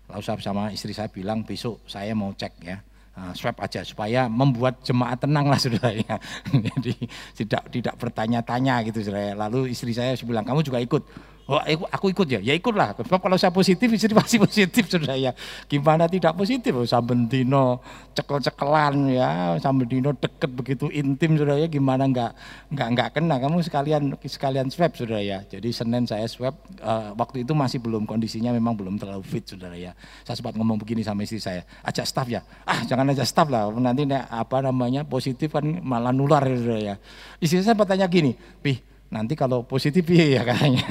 Lalu 0.10 0.24
saya 0.26 0.42
sama 0.42 0.74
istri 0.74 0.92
saya 0.92 1.10
bilang 1.10 1.46
besok 1.46 1.86
saya 1.86 2.18
mau 2.18 2.34
cek 2.34 2.54
ya, 2.66 2.82
uh, 3.20 3.34
swab 3.38 3.58
aja 3.62 3.86
supaya 3.86 4.26
membuat 4.26 4.82
jemaat 4.82 5.22
tenang 5.22 5.46
lah 5.46 5.60
sudah 5.66 5.92
ya. 5.94 6.16
Jadi 6.50 6.94
tidak 7.38 7.64
tidak 7.70 7.96
bertanya-tanya 8.02 8.82
gitu 8.90 9.06
saudara. 9.06 9.38
Lalu 9.48 9.74
istri 9.74 9.94
saya 9.94 10.18
bilang 10.24 10.48
kamu 10.48 10.66
juga 10.66 10.82
ikut. 10.82 11.04
Oh, 11.50 11.58
aku 11.90 12.14
ikut 12.14 12.30
ya, 12.30 12.38
ya 12.46 12.54
ikutlah. 12.54 12.94
Sebab 12.94 13.26
kalau 13.26 13.34
saya 13.34 13.50
positif, 13.50 13.90
istri 13.90 14.14
pasti 14.22 14.38
positif 14.38 14.86
sudah 14.86 15.18
ya. 15.18 15.34
Gimana 15.66 16.06
tidak 16.06 16.38
positif? 16.38 16.70
Oh, 16.78 16.86
sambil 16.86 17.26
dino 17.26 17.82
cekel-cekelan 18.14 19.10
ya, 19.10 19.58
sambil 19.58 19.90
dino 19.90 20.14
deket 20.14 20.46
begitu 20.54 20.94
intim 20.94 21.42
sudah 21.42 21.58
ya. 21.58 21.66
Gimana 21.66 22.06
enggak 22.06 22.38
enggak 22.70 22.88
enggak 22.94 23.10
kena? 23.18 23.36
Kamu 23.42 23.66
sekalian 23.66 24.14
sekalian 24.22 24.70
swab 24.70 24.94
sudah 24.94 25.18
ya. 25.18 25.42
Jadi 25.50 25.74
Senin 25.74 26.06
saya 26.06 26.30
swab. 26.30 26.54
Uh, 26.86 27.18
waktu 27.18 27.42
itu 27.42 27.58
masih 27.58 27.82
belum 27.82 28.06
kondisinya 28.06 28.54
memang 28.54 28.78
belum 28.78 29.02
terlalu 29.02 29.26
fit 29.26 29.42
sudah 29.42 29.74
ya. 29.74 29.98
Saya 30.22 30.38
sempat 30.38 30.54
ngomong 30.54 30.78
begini 30.78 31.02
sama 31.02 31.26
istri 31.26 31.42
saya, 31.42 31.66
ajak 31.82 32.06
staff 32.06 32.30
ya. 32.30 32.46
Ah 32.70 32.86
jangan 32.86 33.10
ajak 33.10 33.26
staff 33.26 33.50
lah, 33.50 33.74
nanti 33.74 34.06
apa 34.14 34.62
namanya 34.62 35.02
positif 35.02 35.50
kan 35.50 35.66
malah 35.82 36.14
nular 36.14 36.46
sudah 36.46 36.94
ya. 36.94 36.96
Istri 37.42 37.66
saya 37.66 37.74
bertanya 37.74 38.06
gini, 38.06 38.38
pih 38.62 38.89
nanti 39.10 39.34
kalau 39.34 39.66
positif 39.66 40.06
ya 40.10 40.46
katanya. 40.46 40.86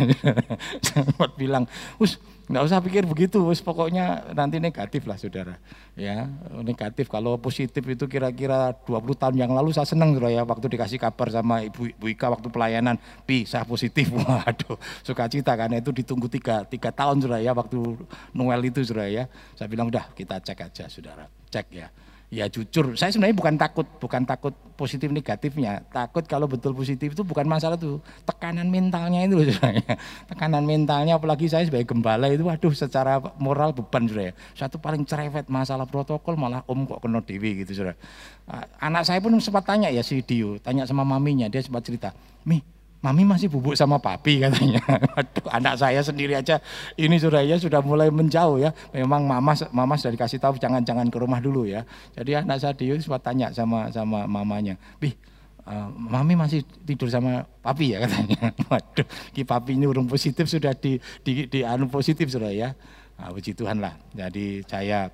Sempat 0.86 1.38
bilang, 1.38 1.64
us 2.02 2.18
nggak 2.50 2.64
usah 2.64 2.82
pikir 2.82 3.04
begitu, 3.06 3.38
us 3.46 3.62
pokoknya 3.62 4.34
nanti 4.34 4.58
negatif 4.58 5.06
lah 5.06 5.14
saudara. 5.14 5.56
Ya 5.94 6.26
negatif. 6.62 7.06
Kalau 7.06 7.38
positif 7.38 7.82
itu 7.86 8.04
kira-kira 8.10 8.74
20 8.86 9.14
tahun 9.14 9.34
yang 9.38 9.54
lalu 9.54 9.70
saya 9.70 9.86
senang 9.86 10.18
saudara 10.18 10.34
ya 10.34 10.42
waktu 10.42 10.66
dikasih 10.66 10.98
kabar 10.98 11.30
sama 11.30 11.62
ibu, 11.62 11.88
ibu 11.94 12.06
Ika 12.10 12.34
waktu 12.34 12.50
pelayanan, 12.50 12.98
pi 13.22 13.46
saya 13.46 13.62
positif. 13.62 14.10
Waduh 14.18 14.76
sukacita 15.06 15.54
karena 15.54 15.78
itu 15.78 15.94
ditunggu 15.94 16.26
tiga, 16.26 16.66
tiga 16.66 16.90
tahun 16.90 17.22
saudara 17.22 17.38
ya 17.38 17.54
waktu 17.54 17.78
Noel 18.34 18.66
itu 18.66 18.82
saudara 18.82 19.06
ya. 19.06 19.24
Saya 19.54 19.70
bilang 19.70 19.88
udah 19.88 20.10
kita 20.18 20.42
cek 20.42 20.58
aja 20.66 20.84
saudara, 20.90 21.30
cek 21.54 21.68
ya 21.70 21.88
ya 22.28 22.44
jujur. 22.48 22.92
Saya 22.96 23.08
sebenarnya 23.08 23.36
bukan 23.36 23.54
takut 23.56 23.86
bukan 24.00 24.22
takut 24.28 24.52
positif 24.76 25.08
negatifnya. 25.08 25.80
Takut 25.88 26.24
kalau 26.28 26.44
betul 26.44 26.76
positif 26.76 27.16
itu 27.16 27.22
bukan 27.24 27.48
masalah 27.48 27.80
tuh 27.80 28.00
tekanan 28.28 28.68
mentalnya 28.68 29.24
itu 29.24 29.48
saya 29.56 29.80
tekanan 30.30 30.64
mentalnya 30.64 31.16
apalagi 31.16 31.48
saya 31.48 31.64
sebagai 31.64 31.88
gembala 31.88 32.28
itu 32.28 32.44
waduh 32.44 32.72
secara 32.72 33.18
moral 33.40 33.72
beban 33.72 34.06
sudah 34.06 34.30
ya 34.30 34.32
satu 34.54 34.76
paling 34.76 35.02
cerewet 35.08 35.48
masalah 35.48 35.88
protokol 35.88 36.36
malah 36.36 36.62
om 36.68 36.84
kok 36.84 37.00
kena 37.00 37.24
dewi 37.24 37.64
gitu 37.64 37.84
sudah 37.84 37.96
anak 38.80 39.02
saya 39.08 39.18
pun 39.20 39.34
sempat 39.40 39.64
tanya 39.64 39.88
ya 39.88 40.04
si 40.04 40.20
Dio 40.24 40.56
tanya 40.60 40.84
sama 40.84 41.04
maminya 41.04 41.48
dia 41.48 41.60
sempat 41.60 41.84
cerita 41.84 42.12
mi 42.44 42.60
Mami 42.98 43.22
masih 43.22 43.46
bubuk 43.46 43.78
sama 43.78 44.02
papi 44.02 44.42
katanya. 44.42 44.82
Aduh, 45.14 45.46
anak 45.58 45.78
saya 45.78 46.02
sendiri 46.02 46.34
aja 46.34 46.58
ini 46.98 47.14
sudah 47.14 47.46
ya 47.46 47.54
sudah 47.54 47.78
mulai 47.78 48.10
menjauh 48.10 48.58
ya. 48.58 48.74
Memang 48.90 49.22
mama 49.22 49.54
mama 49.70 49.94
sudah 49.94 50.18
dikasih 50.18 50.42
tahu 50.42 50.58
jangan-jangan 50.58 51.06
ke 51.06 51.18
rumah 51.22 51.38
dulu 51.38 51.62
ya. 51.62 51.86
Jadi 52.18 52.42
anak 52.42 52.58
saya 52.58 52.74
dia 52.74 52.98
sempat 52.98 53.22
tanya 53.22 53.54
sama 53.54 53.86
sama 53.94 54.26
mamanya, 54.26 54.74
"Bih, 54.98 55.14
uh, 55.68 55.88
mami 55.94 56.34
masih 56.34 56.64
tidur 56.82 57.12
sama 57.12 57.44
papi 57.60 57.94
ya 57.94 58.00
katanya. 58.04 58.50
Waduh, 58.66 59.06
ki 59.36 59.44
papi 59.44 59.76
ini 59.76 59.84
urung 59.86 60.08
positif 60.08 60.48
sudah 60.48 60.72
di 60.74 60.96
di, 61.22 61.46
di 61.46 61.60
anu 61.62 61.86
positif 61.92 62.32
sudah 62.32 62.50
ya. 62.50 62.72
Nah, 63.18 63.34
puji 63.34 63.52
Tuhan 63.52 63.82
lah. 63.82 63.98
Jadi 64.14 64.62
saya 64.64 65.10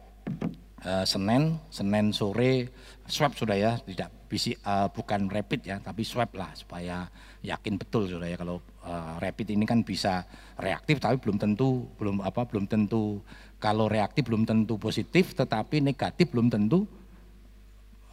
uh, 0.84 1.04
Senin, 1.08 1.58
Senin 1.72 2.12
sore 2.12 2.68
swab 3.08 3.32
sudah 3.32 3.56
ya, 3.56 3.72
tidak 3.80 4.12
PC, 4.28 4.60
uh, 4.64 4.92
bukan 4.92 5.28
rapid 5.32 5.64
ya, 5.64 5.76
tapi 5.80 6.04
swab 6.04 6.32
lah 6.36 6.52
supaya 6.52 7.08
yakin 7.44 7.76
betul 7.76 8.08
sudah 8.08 8.24
ya 8.24 8.40
kalau 8.40 8.64
uh, 8.88 9.20
rapid 9.20 9.52
ini 9.52 9.68
kan 9.68 9.84
bisa 9.84 10.24
reaktif 10.56 10.96
tapi 10.96 11.20
belum 11.20 11.36
tentu 11.36 11.84
belum 12.00 12.24
apa 12.24 12.48
belum 12.48 12.64
tentu 12.64 13.20
kalau 13.60 13.84
reaktif 13.84 14.24
belum 14.24 14.48
tentu 14.48 14.80
positif 14.80 15.36
tetapi 15.36 15.84
negatif 15.84 16.32
belum 16.32 16.48
tentu 16.48 16.88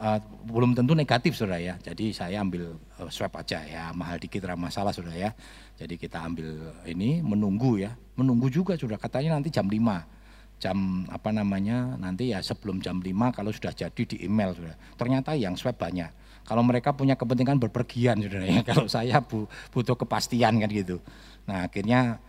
uh, 0.02 0.20
belum 0.50 0.74
tentu 0.74 0.98
negatif 0.98 1.38
sudah 1.38 1.62
ya. 1.62 1.78
Jadi 1.80 2.12
saya 2.12 2.42
ambil 2.42 2.76
uh, 3.00 3.10
swab 3.14 3.38
aja 3.38 3.62
ya 3.62 3.94
mahal 3.94 4.18
dikit 4.18 4.42
ramah 4.44 4.68
masalah 4.68 4.92
sudah 4.92 5.14
ya. 5.14 5.32
Jadi 5.78 5.96
kita 5.96 6.20
ambil 6.26 6.74
ini 6.90 7.22
menunggu 7.22 7.80
ya. 7.80 7.94
Menunggu 8.18 8.50
juga 8.50 8.74
sudah 8.76 8.98
katanya 8.98 9.38
nanti 9.38 9.54
jam 9.54 9.70
5 9.70 10.20
jam 10.62 11.10
apa 11.10 11.34
namanya 11.34 11.98
nanti 11.98 12.30
ya 12.30 12.38
sebelum 12.38 12.86
jam 12.86 13.02
5 13.02 13.10
kalau 13.34 13.50
sudah 13.50 13.74
jadi 13.74 14.02
di 14.04 14.26
email 14.26 14.54
sudah. 14.58 14.76
Ternyata 14.98 15.34
yang 15.38 15.58
swab 15.58 15.78
banyak 15.78 16.21
Kalau 16.52 16.68
mereka 16.68 16.92
punya 16.92 17.16
kepentingan 17.16 17.64
berpergian, 17.64 18.20
saudara 18.20 18.44
ya. 18.44 18.60
Kalau 18.68 18.92
saya 18.92 19.24
butuh 19.72 19.96
kepastian 19.96 20.60
kan 20.60 20.68
gitu. 20.68 21.00
Nah 21.48 21.72
akhirnya 21.72 22.20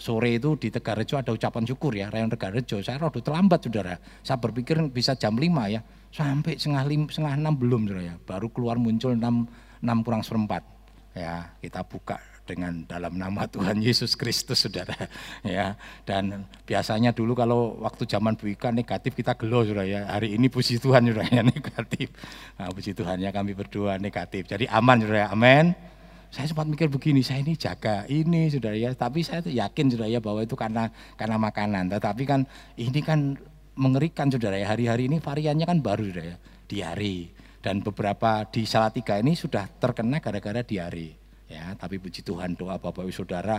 sore 0.00 0.40
itu 0.40 0.56
di 0.56 0.72
Tegarejo 0.72 1.20
ada 1.20 1.36
ucapan 1.36 1.68
syukur 1.68 1.92
ya, 1.92 2.08
rayon 2.08 2.32
Tegarejo. 2.32 2.80
Saya 2.80 2.96
rada 2.96 3.20
terlambat 3.20 3.60
saudara. 3.60 4.00
Saya 4.24 4.40
berpikir 4.40 4.80
bisa 4.88 5.12
jam 5.20 5.36
5 5.36 5.44
ya, 5.76 5.84
sampai 6.08 6.56
setengah, 6.56 6.88
lim, 6.88 7.02
setengah 7.12 7.36
6 7.36 7.60
belum 7.60 7.80
saudara 7.84 8.02
ya. 8.08 8.14
Baru 8.24 8.48
keluar 8.48 8.80
muncul 8.80 9.12
6, 9.12 9.20
6 9.20 10.06
kurang 10.08 10.24
seperempat. 10.24 10.64
Ya, 11.12 11.52
kita 11.60 11.84
buka 11.84 12.29
dengan 12.50 12.82
dalam 12.90 13.14
nama 13.14 13.46
Tuhan 13.46 13.78
Yesus 13.78 14.18
Kristus 14.18 14.66
saudara. 14.66 14.98
Ya 15.46 15.78
dan 16.02 16.50
biasanya 16.66 17.14
dulu 17.14 17.38
kalau 17.38 17.78
waktu 17.78 18.10
zaman 18.10 18.34
Bu 18.34 18.50
Ika 18.50 18.74
negatif 18.74 19.14
kita 19.14 19.38
gelo 19.38 19.62
saudara 19.62 19.86
ya. 19.86 20.10
Hari 20.10 20.34
ini 20.34 20.50
puji 20.50 20.82
Tuhan 20.82 21.06
saudara 21.06 21.30
ya 21.30 21.46
negatif. 21.54 22.10
Nah, 22.58 22.74
puji 22.74 22.92
Tuhan 22.98 23.22
ya 23.22 23.30
kami 23.30 23.54
berdua 23.54 24.02
negatif. 24.02 24.50
Jadi 24.50 24.66
aman 24.66 24.98
saudara 24.98 25.26
ya. 25.26 25.30
Amin 25.30 25.90
saya 26.30 26.46
sempat 26.46 26.70
mikir 26.70 26.86
begini, 26.86 27.26
saya 27.26 27.42
ini 27.42 27.58
jaga 27.58 28.06
ini 28.06 28.46
sudah 28.46 28.70
ya, 28.70 28.94
tapi 28.94 29.26
saya 29.26 29.42
yakin 29.42 29.98
sudah 29.98 30.06
ya 30.06 30.22
bahwa 30.22 30.46
itu 30.46 30.54
karena 30.54 30.86
karena 31.18 31.36
makanan. 31.42 31.90
Tetapi 31.90 32.22
kan 32.22 32.46
ini 32.78 33.02
kan 33.02 33.34
mengerikan 33.74 34.30
saudara 34.30 34.54
ya, 34.54 34.70
hari-hari 34.70 35.10
ini 35.10 35.18
variannya 35.18 35.66
kan 35.66 35.82
baru 35.82 36.06
sudah 36.06 36.24
ya, 36.30 36.36
diare. 36.70 37.34
Dan 37.60 37.82
beberapa 37.84 38.46
di 38.48 38.64
Salatiga 38.64 39.20
ini 39.20 39.36
sudah 39.36 39.68
terkena 39.82 40.22
gara-gara 40.22 40.62
diare. 40.64 41.19
Ya, 41.50 41.74
tapi 41.74 41.98
puji 41.98 42.22
Tuhan 42.22 42.54
doa 42.54 42.78
Bapak 42.78 43.02
Ibu 43.02 43.10
Saudara 43.10 43.58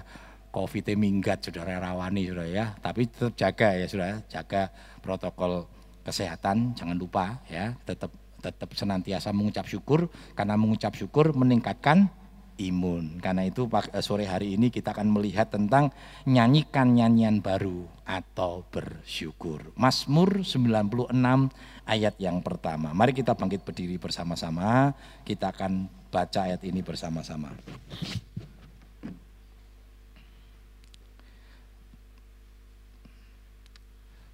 COVID 0.51 0.99
minggat 0.99 1.47
saudara 1.47 1.79
rawani 1.79 2.27
saudara 2.27 2.47
ya, 2.47 2.65
tapi 2.83 3.07
tetap 3.07 3.35
jaga 3.39 3.71
ya 3.71 3.87
saudara, 3.87 4.19
jaga 4.27 4.67
protokol 4.99 5.67
kesehatan, 6.03 6.75
jangan 6.75 6.99
lupa 6.99 7.39
ya, 7.47 7.71
tetap 7.87 8.11
tetap 8.43 8.69
senantiasa 8.75 9.31
mengucap 9.31 9.63
syukur 9.69 10.11
karena 10.35 10.59
mengucap 10.59 10.91
syukur 10.97 11.31
meningkatkan 11.31 12.11
imun. 12.59 13.21
Karena 13.23 13.47
itu 13.47 13.69
eh, 13.71 14.03
sore 14.03 14.27
hari 14.27 14.59
ini 14.59 14.67
kita 14.73 14.91
akan 14.91 15.07
melihat 15.13 15.49
tentang 15.49 15.95
nyanyikan 16.27 16.93
nyanyian 16.93 17.39
baru 17.39 17.87
atau 18.03 18.67
bersyukur. 18.67 19.71
Mazmur 19.79 20.43
96 20.43 21.15
ayat 21.87 22.15
yang 22.19 22.43
pertama. 22.43 22.91
Mari 22.91 23.15
kita 23.15 23.39
bangkit 23.39 23.63
berdiri 23.63 23.95
bersama-sama. 23.95 24.91
Kita 25.23 25.55
akan 25.55 26.00
baca 26.11 26.51
ayat 26.51 26.61
ini 26.67 26.83
bersama-sama. 26.83 27.55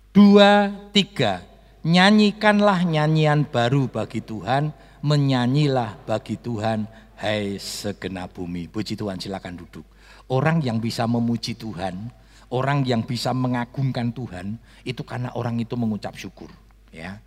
Dua, 0.10 0.74
tiga. 0.90 1.46
Nyanyikanlah 1.86 2.84
nyanyian 2.84 3.46
baru 3.46 3.86
bagi 3.86 4.20
Tuhan, 4.20 4.74
menyanyilah 5.06 6.04
bagi 6.10 6.36
Tuhan 6.42 6.90
Hai 7.18 7.58
segenap 7.58 8.38
bumi, 8.38 8.70
puji 8.70 8.94
Tuhan 8.94 9.18
silakan 9.18 9.58
duduk. 9.58 9.82
Orang 10.30 10.62
yang 10.62 10.78
bisa 10.78 11.10
memuji 11.10 11.58
Tuhan, 11.58 12.14
orang 12.54 12.86
yang 12.86 13.02
bisa 13.02 13.34
mengagungkan 13.34 14.14
Tuhan, 14.14 14.62
itu 14.86 15.02
karena 15.02 15.34
orang 15.34 15.58
itu 15.58 15.74
mengucap 15.74 16.14
syukur. 16.14 16.54
ya 16.94 17.18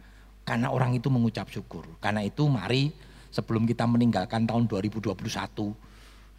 Karena 0.47 0.71
orang 0.71 0.95
itu 0.95 1.11
mengucap 1.11 1.51
syukur. 1.51 1.91
Karena 1.99 2.23
itu 2.23 2.47
mari 2.47 2.95
sebelum 3.31 3.67
kita 3.67 3.87
meninggalkan 3.87 4.47
tahun 4.47 4.67
2021, 4.67 5.15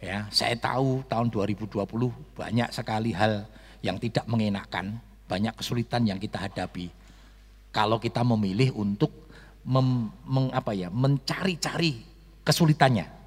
ya 0.00 0.28
saya 0.28 0.54
tahu 0.56 1.04
tahun 1.08 1.28
2020 1.32 1.88
banyak 2.36 2.68
sekali 2.72 3.16
hal 3.16 3.48
yang 3.82 3.98
tidak 3.98 4.24
mengenakan, 4.30 5.00
banyak 5.26 5.52
kesulitan 5.58 6.06
yang 6.06 6.20
kita 6.20 6.38
hadapi. 6.38 6.92
Kalau 7.72 7.96
kita 7.96 8.20
memilih 8.20 8.76
untuk 8.76 9.10
mem, 9.64 10.12
ya, 10.76 10.92
mencari-cari 10.92 12.04
kesulitannya, 12.44 13.22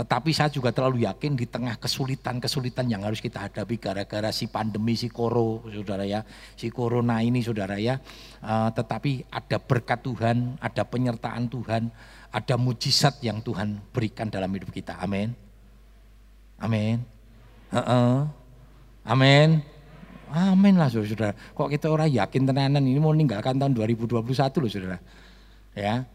tetapi 0.00 0.32
saya 0.32 0.48
juga 0.48 0.72
terlalu 0.72 1.04
yakin 1.04 1.36
di 1.36 1.44
tengah 1.44 1.76
kesulitan-kesulitan 1.76 2.88
yang 2.88 3.04
harus 3.04 3.20
kita 3.20 3.44
hadapi 3.44 3.76
gara-gara 3.76 4.32
si 4.32 4.48
pandemi, 4.48 4.96
si 4.96 5.12
koro, 5.12 5.60
saudara 5.68 6.08
ya, 6.08 6.24
si 6.56 6.72
corona 6.72 7.20
ini 7.20 7.44
saudara 7.44 7.76
ya. 7.76 8.00
Uh, 8.40 8.72
tetapi 8.72 9.28
ada 9.28 9.60
berkat 9.60 10.00
Tuhan, 10.00 10.56
ada 10.56 10.88
penyertaan 10.88 11.52
Tuhan, 11.52 11.92
ada 12.30 12.54
mujizat 12.54 13.18
yang 13.22 13.42
Tuhan 13.42 13.78
berikan 13.90 14.30
dalam 14.30 14.50
hidup 14.54 14.70
kita. 14.70 14.98
Amin. 15.02 15.34
Amin. 16.62 17.02
Amin. 19.02 19.62
Amin 20.30 20.74
lah 20.78 20.86
saudara. 20.86 21.34
Kok 21.34 21.68
kita 21.70 21.90
orang 21.90 22.06
yakin 22.06 22.46
tenanan 22.46 22.86
ini 22.86 23.02
mau 23.02 23.10
meninggalkan 23.10 23.58
tahun 23.58 23.74
2021 23.74 24.22
loh 24.62 24.70
saudara. 24.70 24.98
Ya. 25.74 26.06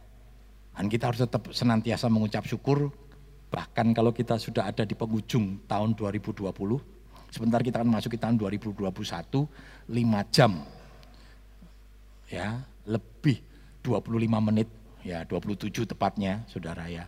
Dan 0.75 0.91
kita 0.91 1.11
harus 1.11 1.23
tetap 1.23 1.51
senantiasa 1.51 2.07
mengucap 2.11 2.43
syukur 2.47 2.91
Bahkan 3.55 3.95
kalau 3.95 4.11
kita 4.11 4.35
sudah 4.35 4.67
ada 4.67 4.83
di 4.83 4.99
penghujung 4.99 5.63
tahun 5.63 5.95
2020, 5.95 6.43
sebentar 7.31 7.63
kita 7.63 7.79
akan 7.79 7.87
masuk 7.95 8.11
ke 8.11 8.19
tahun 8.19 8.35
2021, 8.35 8.91
5 8.91 10.35
jam, 10.35 10.51
ya 12.27 12.59
lebih 12.83 13.39
25 13.79 14.47
menit, 14.51 14.67
ya 15.05 15.21
27 15.29 15.85
tepatnya, 15.85 16.41
saudara 16.49 16.89
ya. 16.89 17.05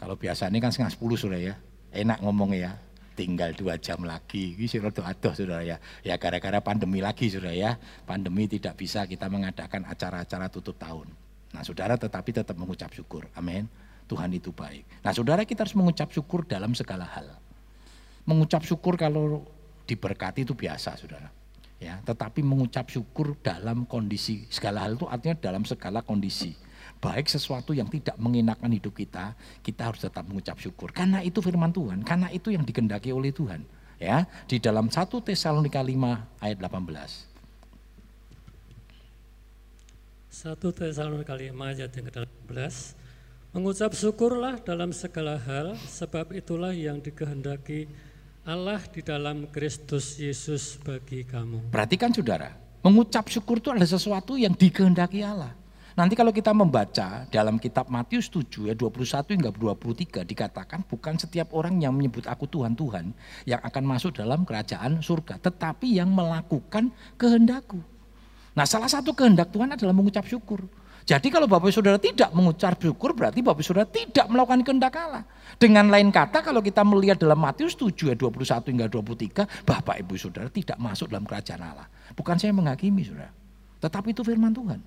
Kalau 0.00 0.16
biasa 0.16 0.48
ini 0.48 0.58
kan 0.58 0.72
setengah 0.72 0.96
10 0.96 1.20
saudara 1.20 1.38
ya, 1.38 1.54
enak 1.92 2.24
ngomong 2.24 2.56
ya, 2.56 2.80
tinggal 3.12 3.52
dua 3.52 3.76
jam 3.76 4.02
lagi. 4.02 4.56
Ini 4.56 4.66
adoh 4.88 5.32
saudara 5.36 5.62
ya. 5.62 5.76
Ya 6.02 6.16
gara-gara 6.16 6.58
pandemi 6.64 7.04
lagi 7.04 7.28
saudara 7.28 7.54
ya. 7.54 7.76
Pandemi 8.08 8.48
tidak 8.48 8.80
bisa 8.80 9.04
kita 9.04 9.28
mengadakan 9.28 9.84
acara-acara 9.86 10.48
tutup 10.48 10.80
tahun. 10.80 11.06
Nah 11.52 11.62
saudara 11.62 12.00
tetapi 12.00 12.32
tetap 12.32 12.56
mengucap 12.56 12.90
syukur. 12.96 13.28
Amin. 13.36 13.68
Tuhan 14.08 14.32
itu 14.32 14.50
baik. 14.50 14.84
Nah 15.04 15.12
saudara 15.12 15.44
kita 15.44 15.64
harus 15.64 15.76
mengucap 15.76 16.10
syukur 16.10 16.48
dalam 16.48 16.72
segala 16.72 17.04
hal. 17.06 17.28
Mengucap 18.24 18.64
syukur 18.64 18.96
kalau 18.96 19.44
diberkati 19.84 20.48
itu 20.48 20.56
biasa 20.56 20.96
saudara. 20.96 21.28
Ya, 21.82 21.98
tetapi 22.06 22.46
mengucap 22.46 22.86
syukur 22.94 23.34
dalam 23.42 23.82
kondisi 23.90 24.46
segala 24.54 24.86
hal 24.86 24.94
itu 24.94 25.10
artinya 25.10 25.34
dalam 25.34 25.66
segala 25.66 25.98
kondisi. 25.98 26.54
Baik 27.02 27.26
sesuatu 27.26 27.74
yang 27.74 27.90
tidak 27.90 28.14
mengenakan 28.14 28.70
hidup 28.70 28.94
kita, 28.94 29.34
kita 29.58 29.90
harus 29.90 30.06
tetap 30.06 30.22
mengucap 30.22 30.54
syukur. 30.62 30.94
Karena 30.94 31.18
itu 31.18 31.42
firman 31.42 31.74
Tuhan, 31.74 32.06
karena 32.06 32.30
itu 32.30 32.54
yang 32.54 32.62
dikendaki 32.62 33.10
oleh 33.10 33.34
Tuhan. 33.34 33.66
Ya, 33.98 34.30
di 34.46 34.62
dalam 34.62 34.86
1 34.86 35.10
Tesalonika 35.22 35.82
5 35.82 35.98
ayat 36.38 36.58
18. 36.62 37.26
1 40.30 40.58
Tesalonika 40.78 41.34
5 41.34 41.50
ayat 41.58 41.90
yang 41.90 42.06
ke-18 42.06 42.74
Mengucap 43.52 43.92
syukurlah 43.92 44.56
dalam 44.64 44.96
segala 44.96 45.36
hal, 45.36 45.76
sebab 45.84 46.32
itulah 46.32 46.72
yang 46.72 47.04
dikehendaki 47.04 47.84
Allah 48.48 48.80
di 48.88 49.04
dalam 49.04 49.44
Kristus 49.52 50.16
Yesus 50.16 50.80
bagi 50.80 51.22
kamu. 51.22 51.68
Perhatikan 51.68 52.10
saudara, 52.16 52.56
mengucap 52.80 53.28
syukur 53.28 53.60
itu 53.60 53.68
adalah 53.68 53.86
sesuatu 53.86 54.40
yang 54.40 54.56
dikehendaki 54.56 55.20
Allah. 55.20 55.61
Nanti 55.92 56.16
kalau 56.16 56.32
kita 56.32 56.56
membaca 56.56 57.28
dalam 57.28 57.60
kitab 57.60 57.92
Matius 57.92 58.32
7 58.32 58.72
ya 58.72 58.74
21 58.74 59.36
hingga 59.36 59.50
23 59.52 60.24
dikatakan 60.24 60.88
bukan 60.88 61.20
setiap 61.20 61.52
orang 61.52 61.76
yang 61.84 61.92
menyebut 61.92 62.24
aku 62.24 62.48
Tuhan 62.48 62.72
Tuhan 62.72 63.12
yang 63.44 63.60
akan 63.60 63.84
masuk 63.84 64.16
dalam 64.16 64.48
kerajaan 64.48 65.04
surga, 65.04 65.36
tetapi 65.36 66.00
yang 66.00 66.08
melakukan 66.08 66.88
kehendakku. 67.20 67.84
Nah 68.56 68.64
salah 68.64 68.88
satu 68.88 69.12
kehendak 69.12 69.52
Tuhan 69.52 69.76
adalah 69.76 69.92
mengucap 69.92 70.24
syukur. 70.24 70.64
Jadi 71.02 71.34
kalau 71.34 71.50
Bapak 71.50 71.74
Saudara 71.74 71.98
tidak 71.98 72.30
mengucap 72.30 72.78
syukur 72.78 73.10
berarti 73.12 73.42
Bapak 73.42 73.60
Saudara 73.66 73.84
tidak 73.84 74.22
melakukan 74.30 74.62
kehendak 74.62 74.94
Allah. 74.94 75.26
Dengan 75.58 75.90
lain 75.90 76.14
kata 76.14 76.40
kalau 76.40 76.62
kita 76.62 76.86
melihat 76.86 77.18
dalam 77.18 77.36
Matius 77.36 77.74
7 77.74 78.14
ayat 78.14 78.20
21 78.22 78.70
hingga 78.70 78.86
23, 78.86 79.66
Bapak 79.66 79.98
Ibu 79.98 80.14
Saudara 80.14 80.48
tidak 80.48 80.78
masuk 80.78 81.10
dalam 81.10 81.26
kerajaan 81.26 81.60
Allah. 81.60 81.90
Bukan 82.14 82.38
saya 82.38 82.54
menghakimi 82.54 83.02
Saudara. 83.02 83.34
Tetapi 83.82 84.14
itu 84.14 84.22
firman 84.22 84.54
Tuhan. 84.54 84.78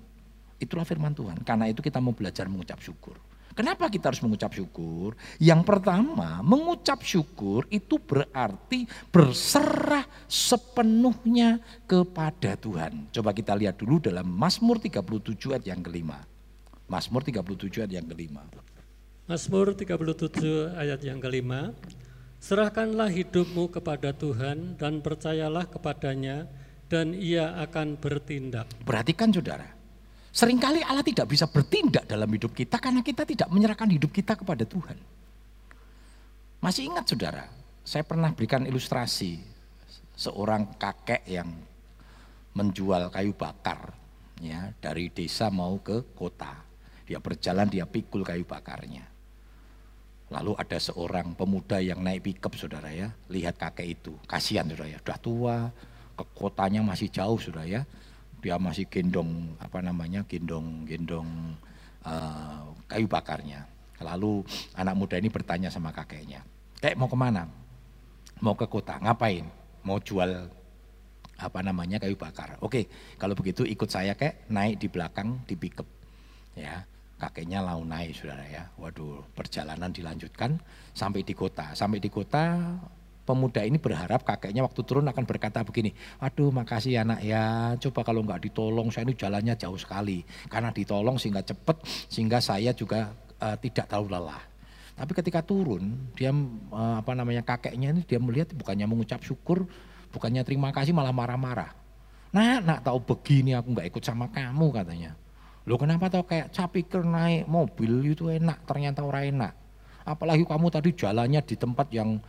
Itulah 0.56 0.84
firman 0.88 1.12
Tuhan. 1.12 1.40
Karena 1.44 1.68
itu 1.68 1.84
kita 1.84 2.00
mau 2.00 2.16
belajar 2.16 2.48
mengucap 2.48 2.80
syukur. 2.80 3.16
Kenapa 3.56 3.88
kita 3.88 4.12
harus 4.12 4.20
mengucap 4.20 4.52
syukur? 4.52 5.16
Yang 5.40 5.64
pertama, 5.64 6.44
mengucap 6.44 7.00
syukur 7.00 7.64
itu 7.72 7.96
berarti 7.96 8.84
berserah 9.08 10.04
sepenuhnya 10.28 11.56
kepada 11.88 12.52
Tuhan. 12.60 13.08
Coba 13.08 13.32
kita 13.32 13.56
lihat 13.56 13.80
dulu 13.80 13.96
dalam 13.96 14.28
Mazmur 14.28 14.76
37 14.76 15.56
ayat 15.56 15.72
yang 15.72 15.80
kelima. 15.80 16.20
Mazmur 16.84 17.24
37 17.24 17.80
ayat 17.80 17.92
yang 17.96 18.06
kelima. 18.12 18.44
Mazmur 19.24 19.72
37 19.72 20.76
ayat 20.76 21.00
yang 21.00 21.18
kelima. 21.18 21.72
Serahkanlah 22.36 23.08
hidupmu 23.08 23.72
kepada 23.72 24.12
Tuhan 24.12 24.76
dan 24.76 25.00
percayalah 25.00 25.64
kepadanya 25.64 26.44
dan 26.86 27.16
ia 27.16 27.56
akan 27.58 27.98
bertindak. 27.98 28.70
Perhatikan 28.86 29.34
saudara, 29.34 29.75
Seringkali 30.36 30.84
Allah 30.84 31.00
tidak 31.00 31.32
bisa 31.32 31.48
bertindak 31.48 32.04
dalam 32.04 32.28
hidup 32.28 32.52
kita 32.52 32.76
karena 32.76 33.00
kita 33.00 33.24
tidak 33.24 33.48
menyerahkan 33.48 33.88
hidup 33.88 34.12
kita 34.12 34.36
kepada 34.36 34.68
Tuhan. 34.68 35.00
Masih 36.60 36.92
ingat 36.92 37.08
saudara, 37.08 37.48
saya 37.80 38.04
pernah 38.04 38.28
berikan 38.36 38.68
ilustrasi 38.68 39.40
seorang 40.12 40.76
kakek 40.76 41.24
yang 41.24 41.48
menjual 42.52 43.08
kayu 43.08 43.32
bakar 43.32 43.96
ya 44.44 44.76
dari 44.76 45.08
desa 45.08 45.48
mau 45.48 45.80
ke 45.80 46.04
kota. 46.12 46.52
Dia 47.08 47.16
berjalan, 47.16 47.72
dia 47.72 47.88
pikul 47.88 48.20
kayu 48.20 48.44
bakarnya. 48.44 49.08
Lalu 50.28 50.52
ada 50.58 50.76
seorang 50.76 51.32
pemuda 51.32 51.80
yang 51.80 52.04
naik 52.04 52.28
pickup 52.28 52.52
saudara 52.60 52.92
ya, 52.92 53.08
lihat 53.32 53.56
kakek 53.56 53.88
itu, 53.88 54.12
kasihan 54.28 54.68
saudara 54.68 54.90
ya, 54.90 54.98
sudah 55.00 55.18
tua, 55.22 55.56
ke 56.12 56.24
kotanya 56.36 56.82
masih 56.82 57.08
jauh 57.08 57.38
saudara 57.38 57.62
ya, 57.64 57.86
dia 58.40 58.56
masih 58.60 58.86
gendong 58.88 59.56
apa 59.58 59.80
namanya, 59.82 60.24
gendong 60.28 60.84
gendong 60.88 61.56
uh, 62.04 62.72
kayu 62.86 63.08
bakarnya. 63.08 63.66
Lalu 63.96 64.44
anak 64.76 64.94
muda 64.94 65.16
ini 65.16 65.32
bertanya 65.32 65.72
sama 65.72 65.88
kakeknya, 65.88 66.44
kayak 66.84 67.00
mau 67.00 67.08
ke 67.08 67.16
mana? 67.16 67.48
Mau 68.44 68.52
ke 68.52 68.68
kota, 68.68 69.00
ngapain? 69.00 69.48
Mau 69.80 69.96
jual 69.96 70.52
apa 71.36 71.60
namanya 71.60 72.00
kayu 72.00 72.16
bakar. 72.16 72.56
Oke, 72.64 72.88
kalau 73.20 73.36
begitu 73.36 73.64
ikut 73.64 73.88
saya 73.88 74.16
kek 74.16 74.48
naik 74.52 74.80
di 74.80 74.88
belakang 74.88 75.40
di 75.44 75.56
pickup. 75.56 75.88
Ya, 76.56 76.84
kakeknya 77.20 77.60
lau 77.64 77.84
naik 77.84 78.16
saudara 78.16 78.44
ya. 78.48 78.68
Waduh, 78.80 79.24
perjalanan 79.36 79.92
dilanjutkan 79.92 80.56
sampai 80.96 81.24
di 81.24 81.32
kota. 81.36 81.76
Sampai 81.76 82.00
di 82.00 82.08
kota 82.08 82.76
pemuda 83.26 83.66
ini 83.66 83.82
berharap 83.82 84.22
kakeknya 84.22 84.62
waktu 84.62 84.80
turun 84.86 85.10
akan 85.10 85.24
berkata 85.26 85.66
begini, 85.66 85.90
aduh 86.22 86.54
makasih 86.54 87.02
anak 87.02 87.26
ya, 87.26 87.74
coba 87.82 88.06
kalau 88.06 88.22
nggak 88.22 88.46
ditolong 88.46 88.94
saya 88.94 89.10
ini 89.10 89.18
jalannya 89.18 89.58
jauh 89.58 89.76
sekali. 89.76 90.22
Karena 90.46 90.70
ditolong 90.70 91.18
sehingga 91.18 91.42
cepat, 91.42 91.82
sehingga 92.06 92.38
saya 92.38 92.70
juga 92.70 93.10
uh, 93.42 93.58
tidak 93.58 93.90
terlalu 93.90 94.14
lelah. 94.14 94.42
Tapi 94.96 95.12
ketika 95.12 95.42
turun, 95.44 96.08
dia 96.14 96.30
uh, 96.30 97.02
apa 97.02 97.12
namanya 97.12 97.42
kakeknya 97.42 97.92
ini 97.92 98.06
dia 98.06 98.16
melihat 98.16 98.54
bukannya 98.54 98.86
mengucap 98.88 99.20
syukur, 99.20 99.68
Bukannya 100.16 100.48
terima 100.48 100.72
kasih 100.72 100.96
malah 100.96 101.12
marah-marah. 101.12 101.76
Nah, 102.32 102.64
nak 102.64 102.88
tahu 102.88 103.04
begini 103.04 103.52
aku 103.52 103.76
nggak 103.76 103.88
ikut 103.92 104.00
sama 104.00 104.32
kamu 104.32 104.72
katanya. 104.72 105.12
Lo 105.68 105.76
kenapa 105.76 106.08
tau 106.08 106.24
kayak 106.24 106.56
pikir 106.72 107.04
naik 107.04 107.44
mobil 107.44 108.00
itu 108.16 108.32
enak, 108.32 108.64
ternyata 108.64 109.04
orang 109.04 109.28
enak. 109.34 109.52
Apalagi 110.06 110.46
kamu 110.46 110.70
tadi 110.70 110.94
jalannya 110.94 111.42
di 111.42 111.58
tempat 111.58 111.90
yang 111.90 112.22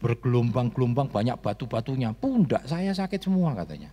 bergelombang-gelombang 0.00 1.10
banyak 1.10 1.36
batu-batunya. 1.42 2.14
Pundak 2.14 2.64
saya 2.64 2.94
sakit 2.94 3.20
semua 3.20 3.52
katanya. 3.52 3.90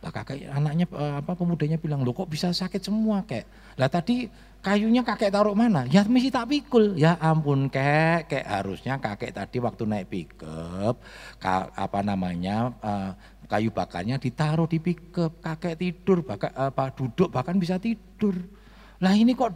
Lah 0.00 0.08
kakek 0.08 0.48
anaknya 0.48 0.88
eh, 0.96 1.14
apa 1.20 1.36
pemudanya 1.36 1.76
bilang, 1.76 2.00
"Lo 2.00 2.16
kok 2.16 2.32
bisa 2.32 2.56
sakit 2.56 2.80
semua, 2.80 3.20
Kek?" 3.28 3.44
Lah 3.76 3.92
tadi 3.92 4.32
kayunya 4.64 5.04
kakek 5.04 5.28
taruh 5.28 5.52
mana? 5.52 5.84
Ya 5.92 6.08
mesti 6.08 6.32
tak 6.32 6.48
pikul. 6.48 6.96
Ya 6.96 7.20
ampun 7.20 7.68
kek, 7.68 8.32
kek 8.32 8.44
harusnya 8.48 8.96
kakek 8.96 9.36
tadi 9.36 9.60
waktu 9.60 9.84
naik 9.84 10.08
pickup, 10.08 11.04
apa 11.76 12.00
namanya 12.00 12.72
uh, 12.80 13.12
kayu 13.44 13.68
bakarnya 13.76 14.16
ditaruh 14.16 14.64
di 14.64 14.80
pickup. 14.80 15.36
Kakek 15.44 15.76
tidur, 15.76 16.24
bahkan 16.24 16.52
apa 16.56 16.96
duduk 16.96 17.28
bahkan 17.28 17.60
bisa 17.60 17.76
tidur. 17.76 18.40
Lah 19.04 19.12
ini 19.12 19.36
kok 19.36 19.52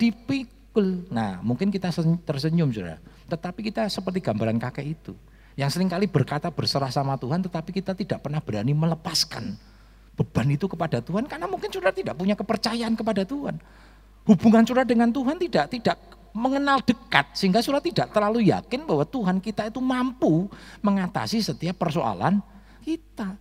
Nah 1.10 1.38
mungkin 1.44 1.70
kita 1.70 1.94
tersenyum 2.26 2.74
sudah. 2.74 2.98
Tetapi 3.30 3.60
kita 3.70 3.86
seperti 3.86 4.18
gambaran 4.18 4.58
kakek 4.58 4.86
itu. 4.86 5.14
Yang 5.54 5.78
sering 5.78 5.86
kali 5.86 6.10
berkata 6.10 6.50
berserah 6.50 6.90
sama 6.90 7.14
Tuhan 7.14 7.46
tetapi 7.46 7.70
kita 7.70 7.94
tidak 7.94 8.26
pernah 8.26 8.42
berani 8.42 8.74
melepaskan 8.74 9.54
beban 10.14 10.46
itu 10.50 10.66
kepada 10.70 11.02
Tuhan 11.02 11.26
karena 11.26 11.46
mungkin 11.46 11.70
sudah 11.70 11.90
tidak 11.90 12.14
punya 12.18 12.34
kepercayaan 12.34 12.94
kepada 12.98 13.22
Tuhan. 13.22 13.58
Hubungan 14.24 14.66
saudara 14.66 14.86
dengan 14.86 15.10
Tuhan 15.14 15.36
tidak 15.38 15.70
tidak 15.70 15.98
mengenal 16.34 16.82
dekat 16.82 17.30
sehingga 17.38 17.62
saudara 17.62 17.86
tidak 17.86 18.10
terlalu 18.10 18.50
yakin 18.50 18.82
bahwa 18.82 19.06
Tuhan 19.06 19.38
kita 19.38 19.70
itu 19.70 19.78
mampu 19.78 20.50
mengatasi 20.82 21.38
setiap 21.38 21.78
persoalan 21.78 22.42
kita. 22.82 23.38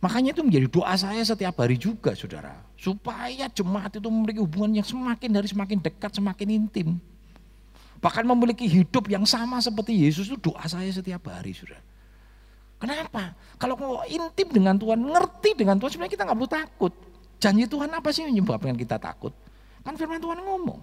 Makanya 0.00 0.32
itu 0.32 0.44
menjadi 0.44 0.66
doa 0.68 0.92
saya 0.96 1.20
setiap 1.24 1.56
hari 1.60 1.76
juga 1.76 2.16
saudara. 2.16 2.56
Supaya 2.80 3.44
jemaat 3.52 3.92
itu 4.00 4.08
memiliki 4.08 4.40
hubungan 4.40 4.80
yang 4.80 4.86
semakin 4.88 5.28
dari 5.28 5.44
semakin 5.44 5.78
dekat, 5.84 6.16
semakin 6.16 6.48
intim. 6.48 6.96
Bahkan 8.00 8.24
memiliki 8.24 8.64
hidup 8.64 9.12
yang 9.12 9.28
sama 9.28 9.60
seperti 9.60 9.92
Yesus 9.92 10.32
itu 10.32 10.40
doa 10.40 10.64
saya 10.64 10.88
setiap 10.88 11.28
hari 11.28 11.52
saudara. 11.52 11.84
Kenapa? 12.80 13.36
Kalau 13.60 13.76
mau 13.76 14.00
intim 14.08 14.48
dengan 14.48 14.80
Tuhan, 14.80 14.96
ngerti 14.96 15.52
dengan 15.52 15.76
Tuhan, 15.76 15.92
sebenarnya 15.92 16.14
kita 16.16 16.24
nggak 16.24 16.38
perlu 16.40 16.48
takut. 16.48 16.92
Janji 17.36 17.68
Tuhan 17.68 17.92
apa 17.92 18.08
sih 18.08 18.24
yang 18.24 18.32
menyebabkan 18.32 18.72
kita 18.72 18.96
takut? 18.96 19.36
Kan 19.84 20.00
firman 20.00 20.16
Tuhan 20.16 20.40
ngomong, 20.40 20.80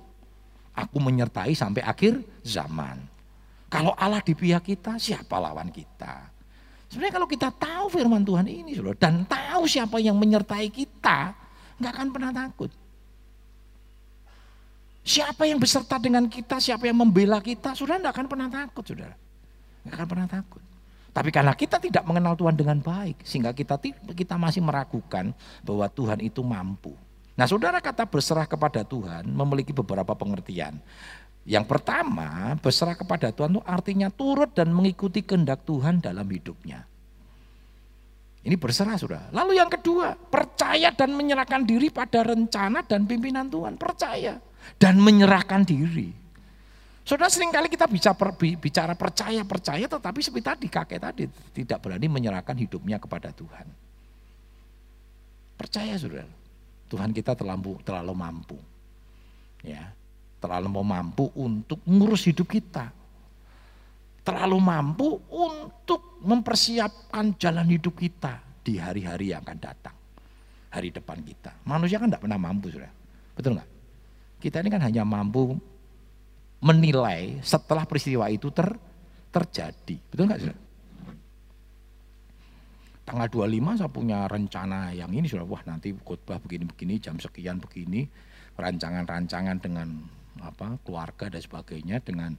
aku 0.77 0.97
menyertai 1.01 1.57
sampai 1.57 1.81
akhir 1.81 2.21
zaman. 2.45 3.01
Kalau 3.73 3.97
Allah 3.97 4.21
di 4.21 4.37
pihak 4.37 4.61
kita, 4.61 5.01
siapa 5.01 5.41
lawan 5.41 5.73
kita? 5.73 6.29
Sebenarnya 6.93 7.13
kalau 7.17 7.27
kita 7.27 7.49
tahu 7.49 7.89
firman 7.89 8.21
Tuhan 8.21 8.45
ini 8.45 8.77
dan 9.01 9.25
tahu 9.25 9.65
siapa 9.65 9.97
yang 9.97 10.15
menyertai 10.21 10.69
kita, 10.69 11.33
nggak 11.77 11.93
akan 11.93 12.07
pernah 12.13 12.31
takut. 12.33 12.71
Siapa 15.07 15.47
yang 15.47 15.55
beserta 15.55 15.95
dengan 15.95 16.27
kita, 16.27 16.59
siapa 16.59 16.83
yang 16.83 16.99
membela 16.99 17.39
kita, 17.39 17.71
sudah 17.71 17.95
nggak 17.95 18.11
akan 18.11 18.27
pernah 18.27 18.49
takut, 18.51 18.83
saudara. 18.83 19.15
Nggak 19.87 19.95
akan 19.95 20.07
pernah 20.07 20.27
takut. 20.27 20.61
Tapi 21.15 21.29
karena 21.31 21.53
kita 21.55 21.79
tidak 21.79 22.03
mengenal 22.03 22.35
Tuhan 22.35 22.53
dengan 22.53 22.77
baik, 22.83 23.23
sehingga 23.23 23.55
kita 23.55 23.79
kita 24.13 24.35
masih 24.35 24.61
meragukan 24.61 25.31
bahwa 25.63 25.87
Tuhan 25.87 26.19
itu 26.21 26.43
mampu. 26.43 26.93
Nah 27.37 27.45
saudara 27.45 27.77
kata 27.79 28.03
berserah 28.09 28.49
kepada 28.49 28.81
Tuhan 28.81 29.25
memiliki 29.29 29.71
beberapa 29.71 30.11
pengertian. 30.17 30.77
Yang 31.47 31.65
pertama, 31.71 32.59
berserah 32.59 32.97
kepada 32.99 33.31
Tuhan 33.31 33.55
itu 33.55 33.63
artinya 33.63 34.11
turut 34.11 34.51
dan 34.51 34.67
mengikuti 34.75 35.23
kehendak 35.23 35.63
Tuhan 35.63 36.03
dalam 36.03 36.27
hidupnya. 36.27 36.83
Ini 38.45 38.55
berserah 38.55 38.95
sudah. 38.95 39.33
Lalu 39.33 39.57
yang 39.57 39.71
kedua, 39.71 40.13
percaya 40.15 40.93
dan 40.93 41.15
menyerahkan 41.15 41.65
diri 41.65 41.89
pada 41.89 42.21
rencana 42.23 42.85
dan 42.85 43.03
pimpinan 43.07 43.49
Tuhan. 43.49 43.75
Percaya 43.75 44.37
dan 44.75 44.99
menyerahkan 44.99 45.63
diri. 45.63 46.11
Saudara 47.07 47.31
sering 47.31 47.55
kali 47.55 47.71
kita 47.71 47.87
bicara, 47.87 48.19
bicara 48.35 48.93
percaya, 48.99 49.39
percaya 49.47 49.87
tetapi 49.87 50.19
seperti 50.19 50.43
tadi 50.43 50.67
kakek 50.67 50.99
tadi 50.99 51.23
tidak 51.55 51.79
berani 51.79 52.11
menyerahkan 52.11 52.51
hidupnya 52.59 52.99
kepada 52.99 53.31
Tuhan. 53.31 53.63
Percaya 55.55 55.95
saudara, 55.95 56.27
Tuhan 56.91 57.15
kita 57.15 57.31
terlalu, 57.31 57.79
terlalu 57.87 58.11
mampu. 58.11 58.59
Ya, 59.63 59.95
terlalu 60.43 60.69
mampu 60.83 61.31
untuk 61.31 61.79
mengurus 61.87 62.27
hidup 62.27 62.51
kita. 62.51 62.91
Terlalu 64.27 64.59
mampu 64.59 65.07
untuk 65.31 66.19
mempersiapkan 66.19 67.39
jalan 67.39 67.63
hidup 67.71 67.95
kita 67.95 68.43
di 68.59 68.75
hari-hari 68.75 69.31
yang 69.31 69.39
akan 69.39 69.55
datang. 69.55 69.95
Hari 70.67 70.91
depan 70.91 71.23
kita. 71.23 71.63
Manusia 71.63 71.95
kan 71.95 72.11
tidak 72.11 72.27
pernah 72.27 72.35
mampu 72.35 72.67
saudara. 72.67 72.91
Betul 73.31 73.55
nggak? 73.55 73.69
Kita 74.43 74.59
ini 74.59 74.69
kan 74.69 74.83
hanya 74.83 75.07
mampu 75.07 75.55
menilai 76.59 77.39
setelah 77.39 77.87
peristiwa 77.87 78.27
itu 78.27 78.51
ter, 78.51 78.67
terjadi. 79.31 79.95
Betul 80.11 80.27
nggak 80.27 80.41
sih? 80.43 80.55
Tanggal 83.07 83.31
25 83.31 83.79
saya 83.79 83.87
punya 83.87 84.27
rencana 84.27 84.91
yang 84.91 85.07
ini 85.15 85.31
sudah 85.31 85.47
wah 85.47 85.63
nanti 85.63 85.95
khotbah 85.95 86.43
begini-begini 86.43 86.99
jam 86.99 87.15
sekian 87.15 87.63
begini 87.63 88.03
rancangan-rancangan 88.59 89.63
dengan 89.63 90.03
apa 90.43 90.75
keluarga 90.83 91.31
dan 91.31 91.39
sebagainya 91.39 92.03
dengan 92.03 92.35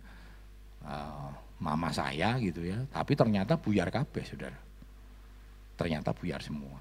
uh, 0.85 1.33
mama 1.59 1.91
saya 1.91 2.39
gitu 2.39 2.65
ya. 2.65 2.79
Tapi 2.91 3.13
ternyata 3.19 3.59
buyar 3.59 3.91
kabeh 3.91 4.25
saudara. 4.27 4.59
Ternyata 5.79 6.11
buyar 6.15 6.43
semua. 6.43 6.79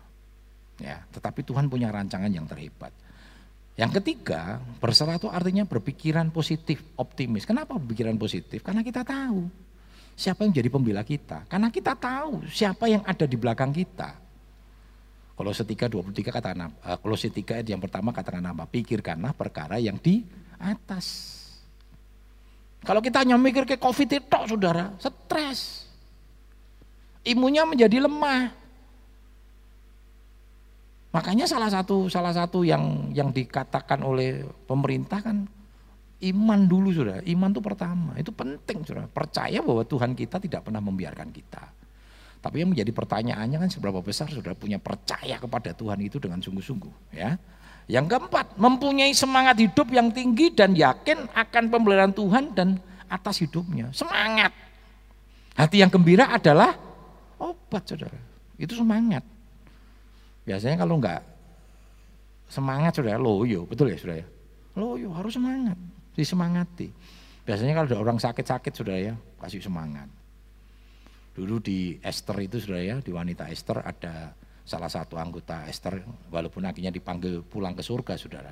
Ya, 0.78 1.02
tetapi 1.10 1.42
Tuhan 1.42 1.70
punya 1.70 1.90
rancangan 1.90 2.30
yang 2.30 2.46
terhebat. 2.46 2.94
Yang 3.78 4.02
ketiga, 4.02 4.58
berserah 4.82 5.22
itu 5.22 5.30
artinya 5.30 5.66
berpikiran 5.66 6.34
positif, 6.34 6.82
optimis. 6.98 7.46
Kenapa 7.46 7.78
berpikiran 7.78 8.18
positif? 8.18 8.66
Karena 8.66 8.82
kita 8.82 9.06
tahu 9.06 9.46
siapa 10.18 10.50
yang 10.50 10.54
jadi 10.54 10.70
pembela 10.74 11.06
kita. 11.06 11.46
Karena 11.46 11.70
kita 11.70 11.94
tahu 11.94 12.42
siapa 12.50 12.90
yang 12.90 13.06
ada 13.06 13.30
di 13.30 13.38
belakang 13.38 13.70
kita. 13.70 14.18
Kalau 15.38 15.54
setika 15.54 15.86
23 15.86 16.34
kata 16.34 16.50
uh, 16.58 16.98
kalau 16.98 17.14
setika 17.14 17.62
yang 17.62 17.78
pertama 17.78 18.10
katakan 18.10 18.42
apa? 18.50 18.66
Pikirkanlah 18.66 19.38
perkara 19.38 19.78
yang 19.78 20.02
di 20.02 20.26
atas. 20.58 21.37
Kalau 22.86 23.02
kita 23.02 23.26
hanya 23.26 23.40
mikir 23.40 23.66
ke 23.66 23.76
covid 23.80 24.10
itu 24.10 24.38
saudara, 24.46 24.94
stres. 25.02 25.90
Imunnya 27.28 27.68
menjadi 27.68 28.04
lemah. 28.04 28.54
Makanya 31.12 31.50
salah 31.50 31.72
satu 31.72 32.08
salah 32.08 32.32
satu 32.32 32.62
yang 32.62 33.10
yang 33.12 33.34
dikatakan 33.34 34.06
oleh 34.06 34.46
pemerintah 34.70 35.20
kan 35.20 35.50
iman 36.22 36.60
dulu 36.70 36.90
sudah. 36.94 37.26
Iman 37.26 37.52
itu 37.52 37.62
pertama, 37.62 38.14
itu 38.16 38.30
penting 38.32 38.86
sudah. 38.86 39.10
Percaya 39.10 39.60
bahwa 39.62 39.84
Tuhan 39.84 40.14
kita 40.14 40.38
tidak 40.38 40.70
pernah 40.70 40.82
membiarkan 40.82 41.30
kita. 41.34 41.64
Tapi 42.38 42.64
yang 42.64 42.70
menjadi 42.72 42.94
pertanyaannya 42.94 43.58
kan 43.66 43.70
seberapa 43.70 44.00
besar 44.00 44.30
sudah 44.30 44.54
punya 44.54 44.78
percaya 44.78 45.42
kepada 45.42 45.74
Tuhan 45.74 46.00
itu 46.06 46.22
dengan 46.22 46.38
sungguh-sungguh 46.40 47.18
ya. 47.18 47.36
Yang 47.88 48.20
keempat, 48.20 48.60
mempunyai 48.60 49.16
semangat 49.16 49.56
hidup 49.64 49.88
yang 49.96 50.12
tinggi 50.12 50.52
dan 50.52 50.76
yakin 50.76 51.32
akan 51.32 51.64
pembelian 51.72 52.12
Tuhan 52.12 52.52
dan 52.52 52.76
atas 53.08 53.40
hidupnya. 53.40 53.96
Semangat. 53.96 54.52
Hati 55.56 55.80
yang 55.80 55.88
gembira 55.88 56.28
adalah 56.28 56.76
obat 57.40 57.88
saudara. 57.88 58.20
Itu 58.60 58.76
semangat. 58.76 59.24
Biasanya 60.44 60.84
kalau 60.84 61.00
enggak 61.00 61.24
semangat 62.52 63.00
saudara, 63.00 63.20
loyo, 63.20 63.64
betul 63.64 63.92
ya 63.92 63.98
saudara? 64.00 64.28
Loyo, 64.76 65.12
harus 65.16 65.36
semangat, 65.36 65.78
disemangati. 66.16 66.88
Biasanya 67.48 67.74
kalau 67.80 67.88
ada 67.88 67.98
orang 68.04 68.20
sakit-sakit 68.20 68.72
saudara 68.76 69.00
ya, 69.00 69.16
kasih 69.40 69.64
semangat. 69.64 70.12
Dulu 71.36 71.64
di 71.64 71.96
Esther 72.04 72.36
itu 72.44 72.60
saudara 72.60 72.84
ya, 72.84 72.96
di 73.00 73.12
wanita 73.16 73.48
Esther 73.48 73.80
ada 73.80 74.36
salah 74.68 74.92
satu 74.92 75.16
anggota 75.16 75.64
Esther, 75.64 76.04
walaupun 76.28 76.68
akhirnya 76.68 76.92
dipanggil 76.92 77.40
pulang 77.48 77.72
ke 77.72 77.80
surga 77.80 78.20
saudara. 78.20 78.52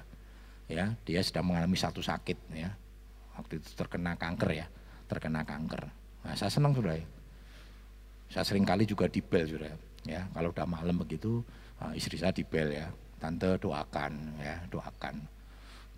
Ya, 0.66 0.96
dia 1.04 1.20
sedang 1.22 1.52
mengalami 1.52 1.76
satu 1.76 2.00
sakit 2.00 2.56
ya, 2.56 2.72
waktu 3.36 3.60
itu 3.60 3.76
terkena 3.76 4.16
kanker 4.16 4.50
ya, 4.56 4.66
terkena 5.12 5.44
kanker. 5.44 5.84
Nah, 6.24 6.34
saya 6.34 6.50
senang 6.50 6.74
saudara. 6.74 6.98
Ya. 6.98 7.06
Saya 8.32 8.44
sering 8.48 8.66
kali 8.66 8.88
juga 8.88 9.12
dibel 9.12 9.44
saudara. 9.46 9.76
Ya, 10.08 10.26
kalau 10.32 10.50
udah 10.56 10.66
malam 10.66 10.96
begitu 10.98 11.44
ah, 11.84 11.94
istri 11.94 12.16
saya 12.16 12.34
dibel 12.34 12.72
ya, 12.72 12.88
tante 13.20 13.60
doakan 13.60 14.40
ya 14.40 14.64
doakan. 14.72 15.20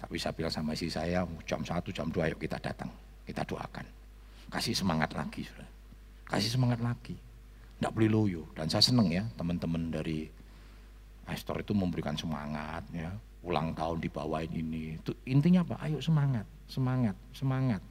Tapi 0.02 0.16
saya 0.18 0.34
bilang 0.36 0.52
sama 0.52 0.76
istri 0.76 0.92
saya 0.92 1.24
jam 1.48 1.64
satu 1.64 1.94
jam 1.94 2.12
dua 2.12 2.28
yuk 2.28 2.42
kita 2.42 2.60
datang. 2.60 2.92
Kita 3.24 3.48
doakan. 3.48 3.86
Kasih 4.52 4.76
semangat 4.76 5.16
lagi 5.16 5.48
sudah 5.48 5.78
kasih 6.28 6.60
semangat 6.60 6.80
lagi 6.84 7.16
tidak 7.78 7.94
boleh 7.94 8.10
loyo. 8.10 8.42
Dan 8.58 8.66
saya 8.68 8.82
senang 8.82 9.08
ya 9.14 9.24
teman-teman 9.38 9.94
dari 9.94 10.26
Astor 11.28 11.62
itu 11.62 11.78
memberikan 11.78 12.18
semangat 12.18 12.84
ya. 12.90 13.14
Ulang 13.46 13.72
tahun 13.78 14.02
dibawain 14.02 14.50
ini. 14.50 14.98
Itu 14.98 15.14
intinya 15.30 15.62
apa? 15.64 15.76
Ayo 15.86 16.02
semangat 16.02 16.44
semangat 16.68 17.16
semangat. 17.32 17.82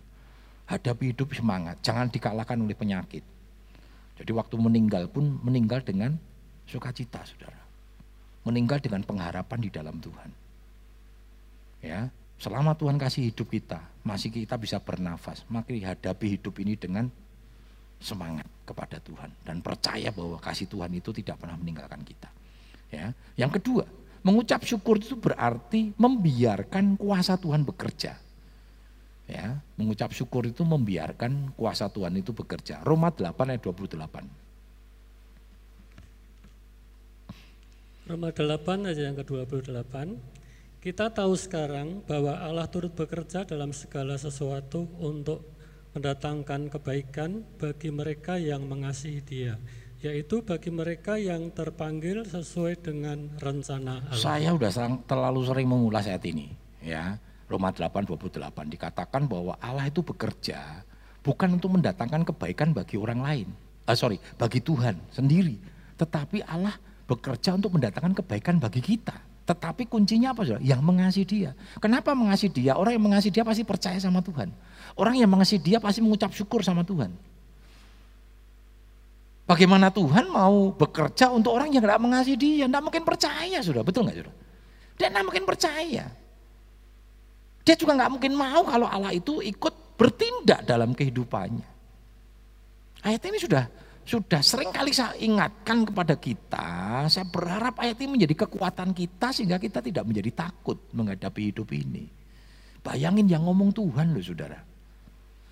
Hadapi 0.66 1.14
hidup 1.14 1.30
semangat. 1.32 1.78
Jangan 1.80 2.10
dikalahkan 2.10 2.58
oleh 2.58 2.74
penyakit. 2.74 3.22
Jadi 4.16 4.32
waktu 4.34 4.56
meninggal 4.58 5.06
pun 5.06 5.38
meninggal 5.44 5.84
dengan 5.86 6.18
sukacita 6.66 7.22
saudara. 7.22 7.60
Meninggal 8.42 8.82
dengan 8.82 9.06
pengharapan 9.06 9.58
di 9.62 9.70
dalam 9.70 10.02
Tuhan. 10.02 10.30
Ya, 11.84 12.10
selama 12.40 12.74
Tuhan 12.74 12.98
kasih 12.98 13.30
hidup 13.30 13.46
kita, 13.52 13.78
masih 14.02 14.32
kita 14.32 14.58
bisa 14.58 14.82
bernafas, 14.82 15.46
maka 15.46 15.70
hadapi 15.70 16.34
hidup 16.34 16.58
ini 16.58 16.74
dengan 16.74 17.12
semangat 18.02 18.48
kepada 18.66 18.98
Tuhan 18.98 19.30
dan 19.46 19.62
percaya 19.62 20.10
bahwa 20.10 20.42
kasih 20.42 20.66
Tuhan 20.66 20.90
itu 20.98 21.14
tidak 21.14 21.38
pernah 21.38 21.54
meninggalkan 21.54 22.02
kita. 22.02 22.28
Ya, 22.90 23.14
yang 23.38 23.54
kedua, 23.54 23.86
mengucap 24.26 24.66
syukur 24.66 24.98
itu 24.98 25.14
berarti 25.14 25.94
membiarkan 25.94 26.98
kuasa 26.98 27.38
Tuhan 27.38 27.62
bekerja. 27.62 28.18
Ya, 29.26 29.58
mengucap 29.74 30.14
syukur 30.14 30.46
itu 30.46 30.62
membiarkan 30.62 31.54
kuasa 31.54 31.90
Tuhan 31.90 32.14
itu 32.18 32.30
bekerja. 32.34 32.82
Roma 32.82 33.10
8 33.10 33.54
ayat 33.54 33.62
28. 33.62 34.46
Roma 38.06 38.30
8 38.30 38.86
ayat 38.86 38.98
yang 39.02 39.18
ke-28. 39.18 39.94
Kita 40.78 41.10
tahu 41.10 41.34
sekarang 41.34 42.06
bahwa 42.06 42.38
Allah 42.38 42.70
turut 42.70 42.94
bekerja 42.94 43.42
dalam 43.42 43.74
segala 43.74 44.14
sesuatu 44.14 44.86
untuk 45.02 45.55
mendatangkan 45.96 46.68
kebaikan 46.68 47.40
bagi 47.56 47.88
mereka 47.88 48.36
yang 48.36 48.68
mengasihi 48.68 49.24
Dia, 49.24 49.56
yaitu 50.04 50.44
bagi 50.44 50.68
mereka 50.68 51.16
yang 51.16 51.48
terpanggil 51.56 52.28
sesuai 52.28 52.84
dengan 52.84 53.32
rencana 53.40 54.04
Allah. 54.12 54.20
Saya 54.20 54.52
sudah 54.52 55.00
terlalu 55.08 55.40
sering 55.48 55.68
mengulas 55.72 56.04
ayat 56.04 56.20
ini, 56.28 56.52
ya. 56.84 57.16
Roma 57.48 57.72
8:28 57.72 58.68
dikatakan 58.68 59.24
bahwa 59.24 59.56
Allah 59.56 59.88
itu 59.88 60.04
bekerja 60.04 60.84
bukan 61.24 61.56
untuk 61.56 61.80
mendatangkan 61.80 62.28
kebaikan 62.28 62.76
bagi 62.76 63.00
orang 63.00 63.20
lain. 63.24 63.48
Ah, 63.88 63.96
sorry, 63.96 64.20
bagi 64.36 64.60
Tuhan 64.60 65.00
sendiri, 65.08 65.56
tetapi 65.96 66.44
Allah 66.44 66.76
bekerja 67.06 67.54
untuk 67.56 67.78
mendatangkan 67.78 68.20
kebaikan 68.20 68.60
bagi 68.60 68.82
kita. 68.84 69.16
Tetapi 69.46 69.86
kuncinya 69.86 70.34
apa 70.34 70.42
saudara? 70.42 70.62
Yang 70.62 70.82
mengasihi 70.82 71.26
dia. 71.26 71.50
Kenapa 71.78 72.18
mengasihi 72.18 72.50
dia? 72.50 72.74
Orang 72.74 72.98
yang 72.98 73.04
mengasihi 73.06 73.30
dia 73.30 73.46
pasti 73.46 73.62
percaya 73.62 73.94
sama 74.02 74.18
Tuhan. 74.18 74.50
Orang 74.98 75.14
yang 75.14 75.30
mengasihi 75.30 75.62
dia 75.62 75.78
pasti 75.78 76.02
mengucap 76.02 76.34
syukur 76.34 76.66
sama 76.66 76.82
Tuhan. 76.82 77.14
Bagaimana 79.46 79.94
Tuhan 79.94 80.26
mau 80.26 80.74
bekerja 80.74 81.30
untuk 81.30 81.54
orang 81.54 81.70
yang 81.70 81.78
tidak 81.86 82.02
mengasihi 82.02 82.34
dia? 82.34 82.66
Tidak 82.66 82.82
mungkin 82.82 83.06
percaya 83.06 83.62
sudah, 83.62 83.86
betul 83.86 84.02
nggak 84.02 84.18
sudah? 84.26 84.34
Dia 84.98 85.06
tidak 85.14 85.24
mungkin 85.30 85.44
percaya. 85.46 86.04
Dia 87.62 87.74
juga 87.78 87.92
nggak 87.94 88.10
mungkin 88.10 88.32
mau 88.34 88.66
kalau 88.66 88.90
Allah 88.90 89.14
itu 89.14 89.38
ikut 89.38 89.94
bertindak 89.94 90.66
dalam 90.66 90.90
kehidupannya. 90.90 91.66
Ayat 93.06 93.22
ini 93.22 93.38
sudah 93.38 93.70
sudah 94.06 94.38
sering 94.38 94.70
kali 94.70 94.94
saya 94.94 95.18
ingatkan 95.18 95.82
kepada 95.82 96.14
kita, 96.14 97.10
saya 97.10 97.26
berharap 97.26 97.74
ayat 97.82 97.98
ini 97.98 98.14
menjadi 98.14 98.46
kekuatan 98.46 98.94
kita 98.94 99.34
sehingga 99.34 99.58
kita 99.58 99.82
tidak 99.82 100.06
menjadi 100.06 100.46
takut 100.46 100.78
menghadapi 100.94 101.50
hidup 101.50 101.74
ini. 101.74 102.06
Bayangin 102.86 103.26
yang 103.26 103.42
ngomong 103.42 103.74
Tuhan 103.74 104.14
loh 104.14 104.22
saudara. 104.22 104.62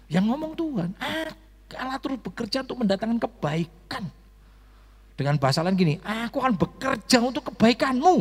Yang 0.07 0.25
ngomong 0.31 0.53
Tuhan, 0.55 0.89
ah, 1.03 1.35
Allah 1.75 1.99
terus 1.99 2.23
bekerja 2.23 2.63
untuk 2.63 2.87
mendatangkan 2.87 3.19
kebaikan. 3.27 4.07
Dengan 5.19 5.35
bahasa 5.43 5.67
lain 5.67 5.75
gini, 5.75 5.95
aku 6.07 6.39
akan 6.39 6.55
bekerja 6.55 7.19
untuk 7.19 7.51
kebaikanmu. 7.51 8.17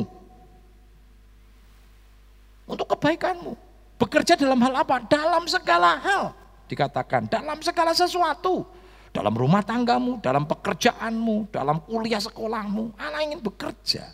Untuk 2.73 2.89
kebaikanmu. 2.89 3.53
Bekerja 4.01 4.33
dalam 4.33 4.57
hal 4.65 4.81
apa? 4.81 4.97
Dalam 5.05 5.45
segala 5.45 6.01
hal. 6.01 6.33
Dikatakan, 6.65 7.29
dalam 7.29 7.61
segala 7.61 7.93
sesuatu 7.93 8.65
dalam 9.13 9.33
rumah 9.37 9.61
tanggamu, 9.61 10.17
dalam 10.19 10.49
pekerjaanmu, 10.49 11.53
dalam 11.53 11.85
kuliah 11.85 12.17
sekolahmu, 12.17 12.97
Allah 12.97 13.21
ingin 13.21 13.39
bekerja. 13.39 14.09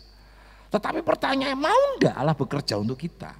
Tetapi 0.68 1.00
pertanyaan 1.00 1.56
mau 1.56 1.80
enggak 1.96 2.14
Allah 2.14 2.36
bekerja 2.36 2.76
untuk 2.76 3.00
kita? 3.00 3.32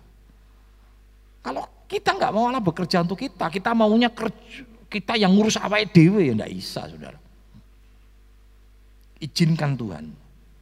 Kalau 1.45 1.63
kita 1.85 2.17
enggak 2.17 2.33
mau 2.33 2.49
Allah 2.49 2.65
bekerja 2.65 3.05
untuk 3.05 3.21
kita, 3.21 3.53
kita 3.53 3.77
maunya 3.77 4.09
kerja, 4.09 4.65
kita 4.89 5.21
yang 5.21 5.37
ngurus 5.37 5.61
apa 5.61 5.85
dewe 5.85 6.27
ya 6.27 6.33
enggak 6.33 6.51
bisa 6.51 6.89
saudara. 6.89 7.21
Izinkan 9.21 9.77
Tuhan 9.77 10.05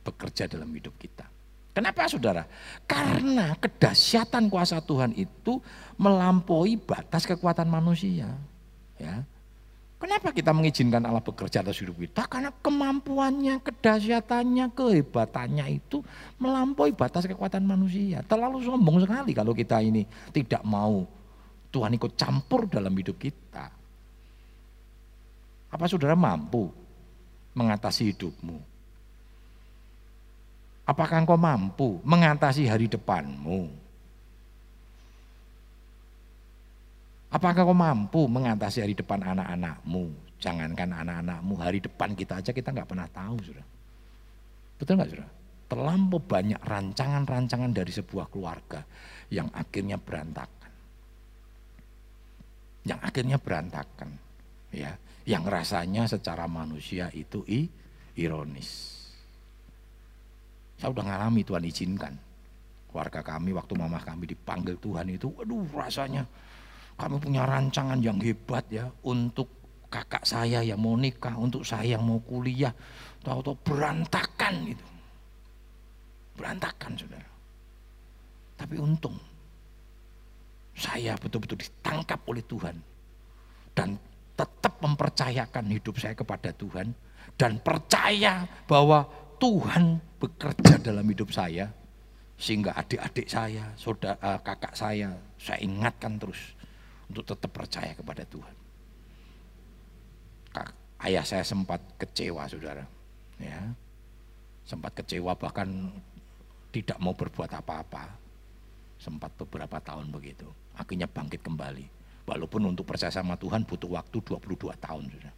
bekerja 0.03 0.51
dalam 0.51 0.67
hidup 0.75 0.99
kita. 0.99 1.31
Kenapa 1.71 2.11
saudara? 2.11 2.43
Karena 2.91 3.55
kedahsyatan 3.55 4.51
kuasa 4.51 4.83
Tuhan 4.83 5.15
itu 5.15 5.63
melampaui 5.95 6.75
batas 6.75 7.23
kekuatan 7.23 7.71
manusia. 7.71 8.35
Ya, 8.99 9.23
Kenapa 9.99 10.31
kita 10.31 10.55
mengizinkan 10.55 11.03
Allah 11.03 11.19
bekerja 11.19 11.59
atas 11.59 11.83
hidup 11.83 11.99
kita? 11.99 12.23
Karena 12.31 12.55
kemampuannya, 12.55 13.59
kedahsyatannya, 13.59 14.71
kehebatannya 14.71 15.67
itu 15.75 16.07
melampaui 16.39 16.95
batas 16.95 17.27
kekuatan 17.27 17.67
manusia. 17.67 18.23
Terlalu 18.23 18.63
sombong 18.63 19.03
sekali 19.03 19.35
kalau 19.35 19.51
kita 19.51 19.83
ini 19.83 20.07
tidak 20.31 20.63
mau 20.63 21.03
Tuhan 21.75 21.99
ikut 21.99 22.15
campur 22.15 22.71
dalam 22.71 22.95
hidup 22.95 23.19
kita. 23.19 23.67
Apa 25.69 25.85
saudara 25.91 26.15
mampu 26.15 26.71
mengatasi 27.59 28.15
hidupmu? 28.15 28.57
Apakah 30.87 31.27
engkau 31.27 31.37
mampu 31.37 31.99
mengatasi 32.07 32.71
hari 32.71 32.87
depanmu? 32.87 33.69
Apakah 37.29 37.69
kau 37.69 37.77
mampu 37.77 38.25
mengatasi 38.25 38.81
hari 38.81 38.97
depan 38.97 39.21
anak-anakmu? 39.21 40.09
Jangankan 40.41 40.97
anak-anakmu, 41.05 41.55
hari 41.61 41.85
depan 41.85 42.17
kita 42.17 42.41
aja 42.41 42.57
kita 42.57 42.73
nggak 42.73 42.89
pernah 42.89 43.05
tahu, 43.11 43.37
sudah. 43.43 43.67
Betul 44.81 44.97
nggak, 44.97 45.11
sudah? 45.13 45.31
Terlampau 45.69 46.25
banyak 46.25 46.61
rancangan-rancangan 46.65 47.77
dari 47.77 47.93
sebuah 47.93 48.33
keluarga 48.33 48.81
yang 49.29 49.53
akhirnya 49.53 50.01
berantakan. 50.01 50.73
Yang 52.89 53.01
akhirnya 53.05 53.37
berantakan, 53.37 54.11
ya. 54.73 54.97
Yang 55.29 55.45
rasanya 55.53 56.09
secara 56.09 56.49
manusia 56.49 57.13
itu 57.13 57.45
i, 57.45 57.69
ironis. 58.17 58.97
Saya 60.81 60.89
udah 60.97 61.05
ngalami 61.05 61.45
Tuhan 61.45 61.69
izinkan. 61.69 62.15
Keluarga 62.89 63.21
kami 63.21 63.53
waktu 63.53 63.77
mama 63.77 64.01
kami 64.01 64.33
dipanggil 64.33 64.81
Tuhan 64.81 65.13
itu, 65.13 65.29
waduh 65.37 65.69
rasanya 65.77 66.25
kami 66.99 67.23
punya 67.23 67.47
rancangan 67.47 68.03
yang 68.03 68.19
hebat 68.19 68.67
ya 68.75 68.91
untuk 69.07 69.47
kakak 69.87 70.27
saya 70.27 70.67
yang 70.67 70.83
mau 70.83 70.99
nikah, 70.99 71.39
untuk 71.39 71.63
saya 71.63 71.95
yang 71.95 72.03
mau 72.03 72.19
kuliah. 72.19 72.75
Tahu-tahu 73.23 73.55
berantakan 73.63 74.55
itu. 74.67 74.87
Berantakan 76.35 76.93
saudara. 76.99 77.31
Tapi 78.59 78.75
untung 78.83 79.15
saya 80.75 81.15
betul-betul 81.19 81.63
ditangkap 81.63 82.19
oleh 82.27 82.43
Tuhan. 82.43 82.77
Dan 83.71 83.95
tetap 84.35 84.83
mempercayakan 84.83 85.71
hidup 85.71 86.03
saya 86.03 86.19
kepada 86.19 86.51
Tuhan. 86.51 86.91
Dan 87.39 87.63
percaya 87.63 88.43
bahwa 88.67 89.07
Tuhan 89.39 90.03
bekerja 90.19 90.83
dalam 90.83 91.07
hidup 91.07 91.31
saya. 91.31 91.71
Sehingga 92.39 92.75
adik-adik 92.75 93.27
saya, 93.31 93.71
saudara, 93.75 94.39
kakak 94.43 94.75
saya, 94.75 95.15
saya 95.39 95.59
ingatkan 95.63 96.19
terus 96.23 96.58
untuk 97.09 97.25
tetap 97.25 97.51
percaya 97.51 97.93
kepada 97.97 98.23
Tuhan. 98.29 98.57
Ayah 100.99 101.23
saya 101.23 101.47
sempat 101.47 101.79
kecewa 101.95 102.51
saudara, 102.51 102.83
ya 103.39 103.71
sempat 104.69 104.93
kecewa 104.99 105.33
bahkan 105.39 105.89
tidak 106.69 106.99
mau 107.01 107.17
berbuat 107.17 107.49
apa-apa. 107.49 108.05
Sempat 108.99 109.31
beberapa 109.39 109.79
tahun 109.79 110.11
begitu. 110.13 110.45
Akhirnya 110.77 111.09
bangkit 111.09 111.41
kembali. 111.41 111.87
Walaupun 112.29 112.69
untuk 112.69 112.85
percaya 112.85 113.09
sama 113.09 113.39
Tuhan 113.41 113.65
butuh 113.65 113.89
waktu 113.95 114.19
22 114.21 114.75
tahun 114.77 115.05
sudah. 115.09 115.35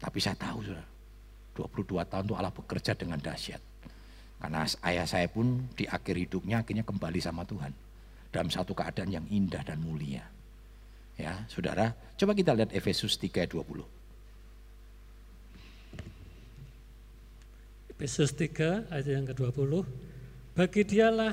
Tapi 0.00 0.18
saya 0.22 0.38
tahu 0.38 0.64
sudah, 0.64 0.86
22 1.58 2.06
tahun 2.08 2.24
itu 2.30 2.34
Allah 2.38 2.54
bekerja 2.54 2.92
dengan 2.96 3.20
dahsyat. 3.20 3.60
Karena 4.40 4.64
ayah 4.86 5.04
saya 5.08 5.26
pun 5.28 5.66
di 5.76 5.84
akhir 5.84 6.14
hidupnya 6.14 6.62
akhirnya 6.62 6.86
kembali 6.86 7.20
sama 7.20 7.44
Tuhan. 7.44 7.74
Dalam 8.36 8.52
satu 8.52 8.76
keadaan 8.76 9.08
yang 9.08 9.24
indah 9.32 9.64
dan 9.64 9.80
mulia. 9.80 10.20
Ya, 11.16 11.48
saudara, 11.48 11.96
coba 12.20 12.36
kita 12.36 12.52
lihat 12.52 12.68
Efesus 12.68 13.16
3 13.16 13.32
ayat 13.48 13.56
20. 13.56 13.80
Efesus 17.96 18.36
3 18.36 18.92
ayat 18.92 19.08
yang 19.08 19.24
ke-20. 19.24 19.88
Bagi 20.52 20.84
dialah 20.84 21.32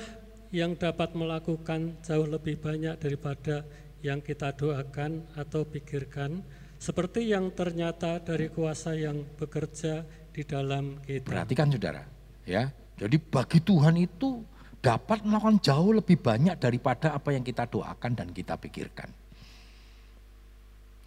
yang 0.56 0.80
dapat 0.80 1.12
melakukan 1.12 2.00
jauh 2.08 2.24
lebih 2.24 2.56
banyak 2.64 2.96
daripada 2.96 3.68
yang 4.00 4.24
kita 4.24 4.56
doakan 4.56 5.28
atau 5.36 5.68
pikirkan, 5.68 6.40
seperti 6.80 7.36
yang 7.36 7.52
ternyata 7.52 8.24
dari 8.24 8.48
kuasa 8.48 8.96
yang 8.96 9.28
bekerja 9.36 10.08
di 10.32 10.48
dalam 10.48 11.04
kita. 11.04 11.36
Perhatikan 11.36 11.68
saudara, 11.68 12.08
ya. 12.48 12.72
Jadi 12.96 13.20
bagi 13.20 13.60
Tuhan 13.60 14.00
itu 14.00 14.40
dapat 14.84 15.24
melakukan 15.24 15.64
jauh 15.64 15.96
lebih 15.96 16.20
banyak 16.20 16.60
daripada 16.60 17.16
apa 17.16 17.32
yang 17.32 17.42
kita 17.42 17.72
doakan 17.72 18.12
dan 18.20 18.28
kita 18.36 18.60
pikirkan. 18.60 19.08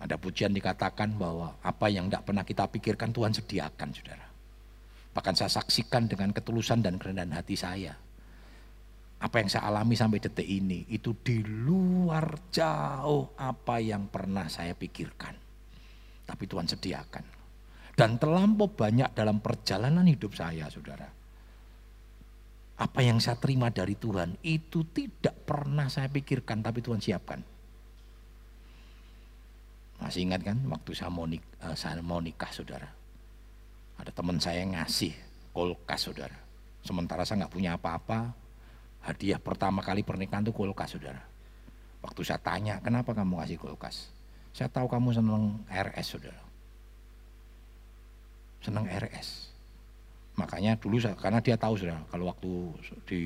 Ada 0.00 0.16
pujian 0.16 0.52
dikatakan 0.56 1.12
bahwa 1.16 1.60
apa 1.60 1.86
yang 1.92 2.08
tidak 2.08 2.24
pernah 2.24 2.44
kita 2.44 2.64
pikirkan 2.72 3.12
Tuhan 3.12 3.32
sediakan 3.36 3.88
saudara. 3.92 4.26
Bahkan 5.12 5.34
saya 5.36 5.52
saksikan 5.52 6.08
dengan 6.08 6.32
ketulusan 6.32 6.80
dan 6.80 6.96
kerendahan 6.96 7.36
hati 7.36 7.56
saya. 7.56 7.92
Apa 9.16 9.40
yang 9.40 9.48
saya 9.48 9.68
alami 9.68 9.96
sampai 9.96 10.20
detik 10.20 10.44
ini 10.44 10.88
itu 10.92 11.16
di 11.20 11.40
luar 11.40 12.52
jauh 12.52 13.32
apa 13.40 13.80
yang 13.80 14.08
pernah 14.12 14.44
saya 14.48 14.76
pikirkan 14.76 15.46
tapi 16.26 16.44
Tuhan 16.50 16.66
sediakan. 16.66 17.24
Dan 17.96 18.20
terlampau 18.20 18.68
banyak 18.68 19.16
dalam 19.16 19.40
perjalanan 19.40 20.04
hidup 20.04 20.36
saya, 20.36 20.68
saudara. 20.68 21.08
Apa 22.76 23.00
yang 23.00 23.16
saya 23.24 23.40
terima 23.40 23.72
dari 23.72 23.96
Tuhan 23.96 24.36
itu 24.44 24.84
tidak 24.92 25.32
pernah 25.48 25.88
saya 25.88 26.12
pikirkan, 26.12 26.60
tapi 26.60 26.84
Tuhan 26.84 27.00
siapkan. 27.00 27.40
Masih 29.96 30.28
ingat 30.28 30.44
kan 30.44 30.60
waktu 30.68 30.92
saya 30.92 31.08
mau, 31.08 31.24
nik 31.24 31.40
uh, 31.64 31.72
saya 31.72 32.04
mau 32.04 32.20
nikah, 32.20 32.52
saudara. 32.52 32.92
Ada 33.96 34.12
teman 34.12 34.36
saya 34.36 34.60
yang 34.60 34.76
ngasih 34.76 35.16
kulkas, 35.56 36.04
saudara. 36.04 36.36
Sementara 36.84 37.24
saya 37.24 37.48
nggak 37.48 37.54
punya 37.56 37.80
apa-apa, 37.80 38.36
hadiah 39.08 39.40
pertama 39.40 39.80
kali 39.80 40.04
pernikahan 40.04 40.44
itu 40.44 40.52
kulkas, 40.52 40.92
saudara. 40.92 41.24
Waktu 42.04 42.20
saya 42.28 42.44
tanya, 42.44 42.76
kenapa 42.84 43.16
kamu 43.16 43.40
ngasih 43.40 43.56
kulkas? 43.56 44.12
Saya 44.52 44.68
tahu 44.68 44.84
kamu 44.84 45.16
senang 45.16 45.64
RS, 45.72 46.06
saudara. 46.12 46.42
Senang 48.60 48.84
RS. 48.84 49.55
Makanya 50.36 50.76
dulu 50.76 51.00
saya, 51.00 51.16
karena 51.16 51.40
dia 51.40 51.56
tahu 51.56 51.80
saudara, 51.80 52.04
kalau 52.12 52.28
waktu 52.28 52.50
di 53.08 53.18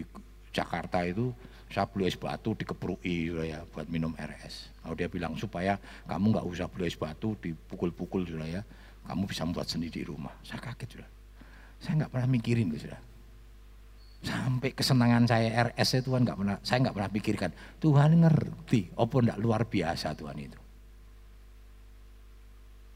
Jakarta 0.54 1.02
itu 1.02 1.34
saya 1.70 1.86
beli 1.86 2.10
es 2.10 2.18
batu 2.18 2.54
dikeprui 2.58 3.30
ya 3.46 3.62
buat 3.70 3.86
minum 3.86 4.10
RS. 4.18 4.82
Kalau 4.82 4.94
dia 4.98 5.06
bilang 5.06 5.38
supaya 5.38 5.78
kamu 6.10 6.34
nggak 6.34 6.46
usah 6.46 6.66
beli 6.66 6.90
es 6.90 6.98
batu 6.98 7.38
dipukul-pukul 7.38 8.26
sudah 8.26 8.46
ya, 8.46 8.62
kamu 9.06 9.26
bisa 9.30 9.46
membuat 9.46 9.70
sendiri 9.70 10.02
di 10.02 10.04
rumah. 10.06 10.34
Saya 10.42 10.58
kaget 10.58 10.98
sudah. 10.98 11.10
Saya 11.78 11.92
nggak 12.02 12.10
pernah 12.10 12.28
mikirin 12.30 12.74
sudah. 12.74 13.00
Sampai 14.20 14.76
kesenangan 14.76 15.24
saya 15.24 15.70
RS 15.70 16.04
Tuhan 16.04 16.26
nggak 16.26 16.38
pernah, 16.38 16.56
saya 16.66 16.78
nggak 16.84 16.96
pernah 16.98 17.10
pikirkan. 17.10 17.50
Tuhan 17.78 18.10
ngerti, 18.20 18.92
apa 18.98 19.14
enggak 19.16 19.40
luar 19.40 19.62
biasa 19.64 20.12
Tuhan 20.18 20.36
itu. 20.36 20.58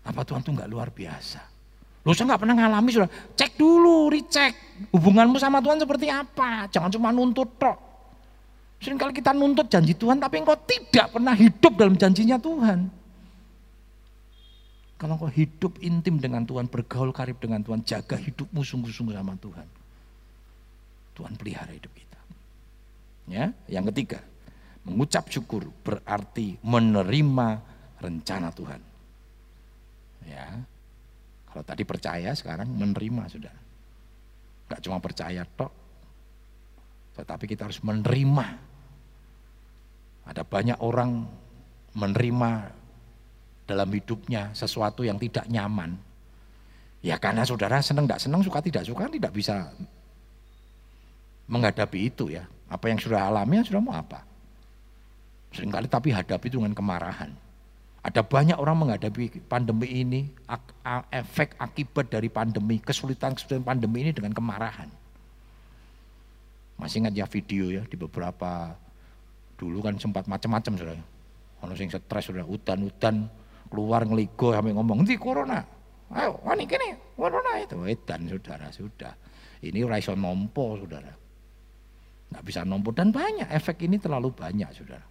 Apa 0.05 0.21
Tuhan 0.27 0.45
tuh 0.45 0.53
nggak 0.53 0.69
luar 0.69 0.93
biasa? 0.93 1.54
Lo 2.05 2.13
saya 2.13 2.37
nggak 2.37 2.41
pernah 2.45 2.57
ngalami 2.61 2.91
sudah. 2.93 3.11
Cek 3.33 3.57
dulu, 3.57 4.13
dicek 4.13 4.53
hubunganmu 4.93 5.41
sama 5.41 5.65
Tuhan 5.65 5.81
seperti 5.81 6.13
apa. 6.13 6.69
Jangan 6.69 6.93
cuma 6.93 7.09
nuntut 7.09 7.49
tok. 7.57 7.79
Sering 8.85 9.01
kali 9.01 9.17
kita 9.17 9.33
nuntut 9.33 9.73
janji 9.73 9.97
Tuhan, 9.97 10.21
tapi 10.21 10.45
engkau 10.45 10.53
tidak 10.69 11.17
pernah 11.17 11.33
hidup 11.33 11.73
dalam 11.73 11.97
janjinya 11.97 12.37
Tuhan. 12.37 12.93
Kalau 15.01 15.17
engkau 15.17 15.33
hidup 15.33 15.81
intim 15.81 16.21
dengan 16.21 16.45
Tuhan, 16.45 16.69
bergaul 16.69 17.09
karib 17.09 17.41
dengan 17.41 17.65
Tuhan, 17.65 17.81
jaga 17.81 18.21
hidupmu 18.21 18.61
sungguh-sungguh 18.61 19.17
sama 19.17 19.41
Tuhan. 19.41 19.65
Tuhan 21.17 21.33
pelihara 21.41 21.73
hidup 21.73 21.89
kita. 21.97 22.21
Ya, 23.25 23.57
yang 23.73 23.89
ketiga, 23.89 24.21
mengucap 24.85 25.33
syukur 25.33 25.73
berarti 25.81 26.61
menerima 26.61 27.65
rencana 28.05 28.53
Tuhan. 28.53 28.81
Ya. 30.29 30.61
Kalau 31.55 31.63
tadi 31.63 31.87
percaya 31.87 32.35
sekarang 32.35 32.67
menerima 32.67 33.31
sudah. 33.31 33.55
Gak 34.67 34.83
cuma 34.83 34.99
percaya 34.99 35.47
tok. 35.47 35.71
Tetapi 37.15 37.45
kita 37.47 37.71
harus 37.71 37.79
menerima. 37.79 38.47
Ada 40.27 40.43
banyak 40.43 40.83
orang 40.83 41.23
menerima 41.95 42.51
dalam 43.71 43.87
hidupnya 43.95 44.51
sesuatu 44.51 45.07
yang 45.07 45.15
tidak 45.23 45.47
nyaman. 45.47 45.95
Ya 47.07 47.23
karena 47.23 47.47
saudara 47.47 47.79
senang 47.79 48.11
tidak 48.11 48.19
senang, 48.27 48.43
suka 48.43 48.59
tidak 48.59 48.83
suka, 48.83 49.07
tidak 49.07 49.31
bisa 49.31 49.71
menghadapi 51.47 52.11
itu 52.11 52.35
ya. 52.35 52.51
Apa 52.67 52.91
yang 52.91 52.99
sudah 52.99 53.31
alami, 53.31 53.63
sudah 53.63 53.79
mau 53.79 53.95
apa. 53.95 54.27
Seringkali 55.55 55.87
tapi 55.87 56.11
hadapi 56.11 56.51
itu 56.51 56.59
dengan 56.59 56.75
kemarahan. 56.75 57.44
Ada 58.05 58.21
banyak 58.21 58.61
orang 58.61 58.85
menghadapi 58.85 59.49
pandemi 59.49 60.05
ini, 60.05 60.29
efek 61.09 61.57
akibat 61.57 62.13
dari 62.13 62.29
pandemi, 62.29 62.77
kesulitan-kesulitan 62.77 63.65
pandemi 63.65 64.05
ini 64.05 64.13
dengan 64.13 64.37
kemarahan. 64.37 64.93
Masih 66.77 67.01
ingat 67.01 67.17
ya 67.17 67.25
video 67.25 67.73
ya 67.73 67.81
di 67.89 67.97
beberapa 67.97 68.77
dulu 69.57 69.81
kan 69.81 69.97
sempat 69.97 70.29
macam-macam 70.29 70.73
sudah. 70.77 71.01
Ono 71.65 71.73
sing 71.73 71.89
stres 71.89 72.29
sudah 72.29 72.45
hutan-hutan 72.45 73.25
keluar 73.73 74.05
ngeligo 74.05 74.53
sampai 74.53 74.77
ngomong 74.77 75.01
nanti 75.01 75.17
corona. 75.17 75.65
Ayo, 76.13 76.37
wani 76.45 76.69
kini 76.69 76.93
corona 77.17 77.57
itu 77.57 77.89
edan 77.89 78.29
saudara 78.29 78.69
sudah. 78.69 79.17
Ini 79.65 79.81
raiso 79.89 80.13
nompo 80.13 80.77
saudara. 80.77 81.09
Nggak 82.29 82.45
bisa 82.45 82.69
nompo 82.69 82.93
dan 82.93 83.09
banyak 83.09 83.49
efek 83.49 83.81
ini 83.89 83.97
terlalu 83.97 84.29
banyak 84.29 84.69
saudara. 84.77 85.09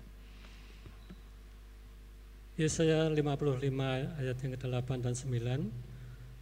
Yesaya 2.54 3.10
55 3.10 4.22
ayat 4.22 4.36
yang 4.46 4.54
ke-8 4.54 4.90
dan 5.02 5.18
9. 5.18 5.66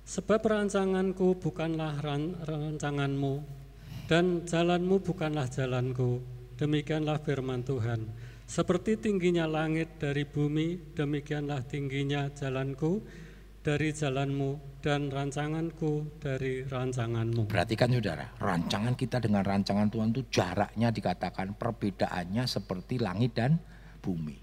Sebab 0.04 0.40
rancanganku 0.44 1.40
bukanlah 1.40 2.04
ran, 2.04 2.36
rancanganmu, 2.44 3.64
dan 4.09 4.49
jalanmu 4.49 5.05
bukanlah 5.05 5.47
jalanku. 5.53 6.25
Demikianlah 6.57 7.21
firman 7.23 7.62
Tuhan. 7.62 8.09
Seperti 8.49 8.97
tingginya 8.97 9.44
langit 9.44 10.01
dari 10.01 10.25
bumi, 10.25 10.97
demikianlah 10.97 11.61
tingginya 11.68 12.33
jalanku 12.33 13.05
dari 13.61 13.92
jalanmu 13.92 14.81
dan 14.81 15.12
rancanganku 15.12 16.16
dari 16.16 16.64
rancanganmu. 16.64 17.53
Perhatikan 17.53 17.92
saudara, 17.92 18.33
rancangan 18.40 18.97
kita 18.97 19.21
dengan 19.21 19.44
rancangan 19.44 19.92
Tuhan 19.92 20.16
itu 20.16 20.25
jaraknya 20.33 20.88
dikatakan 20.88 21.61
perbedaannya 21.61 22.49
seperti 22.49 22.97
langit 22.97 23.37
dan 23.37 23.61
bumi. 24.01 24.40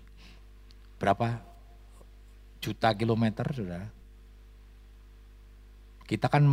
Berapa 1.01 1.41
juta 2.61 2.93
kilometer 2.93 3.49
saudara? 3.49 3.89
kita 6.05 6.29
kan 6.29 6.45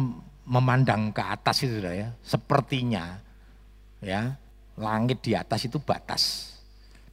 memandang 0.42 1.14
ke 1.14 1.22
atas 1.22 1.62
itu 1.62 1.78
ya, 1.82 2.10
sepertinya 2.22 3.22
ya 4.02 4.34
langit 4.74 5.22
di 5.22 5.36
atas 5.36 5.68
itu 5.68 5.78
batas, 5.78 6.54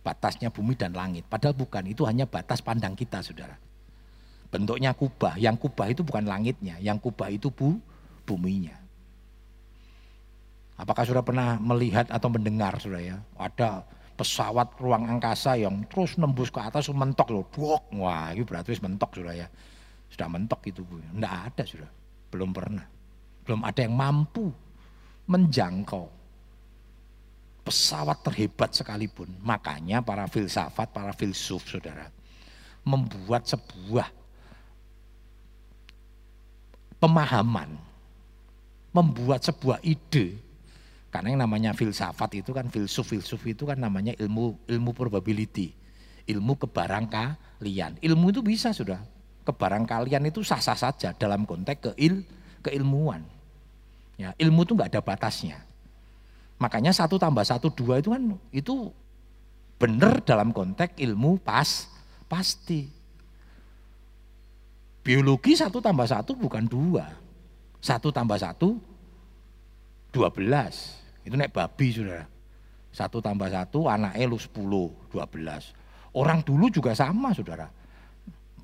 batasnya 0.02 0.50
bumi 0.50 0.74
dan 0.74 0.96
langit. 0.96 1.28
Padahal 1.28 1.54
bukan, 1.54 1.86
itu 1.86 2.08
hanya 2.08 2.26
batas 2.26 2.64
pandang 2.64 2.96
kita 2.96 3.22
saudara. 3.22 3.56
Bentuknya 4.50 4.98
kubah, 4.98 5.38
yang 5.38 5.54
kubah 5.60 5.94
itu 5.94 6.02
bukan 6.02 6.26
langitnya, 6.26 6.82
yang 6.82 6.98
kubah 6.98 7.30
itu 7.30 7.54
bu, 7.54 7.78
buminya. 8.26 8.74
Apakah 10.80 11.04
sudah 11.06 11.22
pernah 11.22 11.60
melihat 11.60 12.08
atau 12.10 12.32
mendengar 12.32 12.80
sudah 12.80 13.04
ya, 13.04 13.18
ada 13.36 13.84
pesawat 14.16 14.80
ruang 14.80 15.06
angkasa 15.06 15.60
yang 15.60 15.86
terus 15.86 16.18
nembus 16.18 16.50
ke 16.50 16.60
atas 16.60 16.90
mentok 16.90 17.30
loh, 17.30 17.46
Buk. 17.46 17.92
wah 18.00 18.32
itu 18.32 18.48
berarti 18.48 18.74
mentok 18.80 19.16
sudah 19.16 19.36
ya, 19.36 19.48
sudah 20.10 20.28
mentok 20.32 20.60
itu 20.66 20.82
bu, 20.82 20.98
enggak 21.14 21.54
ada 21.54 21.64
sudah. 21.68 21.92
Belum 22.32 22.50
pernah. 22.56 22.99
Belum 23.50 23.66
ada 23.66 23.82
yang 23.82 23.98
mampu 23.98 24.54
menjangkau 25.26 26.06
pesawat 27.66 28.22
terhebat 28.22 28.78
sekalipun. 28.78 29.26
Makanya 29.42 30.06
para 30.06 30.30
filsafat, 30.30 30.94
para 30.94 31.10
filsuf 31.18 31.66
saudara, 31.66 32.14
membuat 32.86 33.50
sebuah 33.50 34.06
pemahaman, 37.02 37.74
membuat 38.94 39.42
sebuah 39.42 39.82
ide. 39.82 40.38
Karena 41.10 41.34
yang 41.34 41.42
namanya 41.42 41.74
filsafat 41.74 42.46
itu 42.46 42.54
kan 42.54 42.70
filsuf-filsuf 42.70 43.42
itu 43.50 43.66
kan 43.66 43.82
namanya 43.82 44.14
ilmu 44.22 44.62
ilmu 44.70 44.94
probability, 44.94 45.74
ilmu 46.30 46.54
kebarangkalian. 46.54 47.98
Ilmu 47.98 48.30
itu 48.30 48.46
bisa 48.46 48.70
sudah 48.78 49.02
kebarangkalian 49.42 50.30
itu 50.30 50.46
sah-sah 50.46 50.78
saja 50.78 51.18
dalam 51.18 51.50
konteks 51.50 51.98
keil, 51.98 52.22
keilmuan. 52.62 53.39
Ya, 54.20 54.36
ilmu 54.36 54.68
itu 54.68 54.76
nggak 54.76 54.92
ada 54.92 55.00
batasnya. 55.00 55.64
Makanya 56.60 56.92
satu 56.92 57.16
tambah 57.16 57.48
satu 57.48 57.72
dua 57.72 58.04
itu 58.04 58.12
kan 58.12 58.36
itu 58.52 58.92
benar 59.80 60.20
dalam 60.28 60.52
konteks 60.52 61.00
ilmu 61.00 61.40
pas 61.40 61.88
pasti. 62.28 62.92
Biologi 65.00 65.56
satu 65.56 65.80
tambah 65.80 66.04
satu 66.04 66.36
bukan 66.36 66.68
dua. 66.68 67.08
Satu 67.80 68.12
tambah 68.12 68.36
satu 68.36 68.76
dua 70.12 70.28
belas. 70.28 71.00
Itu 71.24 71.40
naik 71.40 71.56
babi 71.56 71.96
saudara. 71.96 72.28
Satu 72.92 73.24
tambah 73.24 73.48
satu 73.48 73.88
anak 73.88 74.20
elu 74.20 74.36
sepuluh, 74.36 74.92
dua 75.08 75.24
belas. 75.32 75.72
Orang 76.12 76.44
dulu 76.44 76.68
juga 76.68 76.92
sama 76.92 77.32
saudara. 77.32 77.72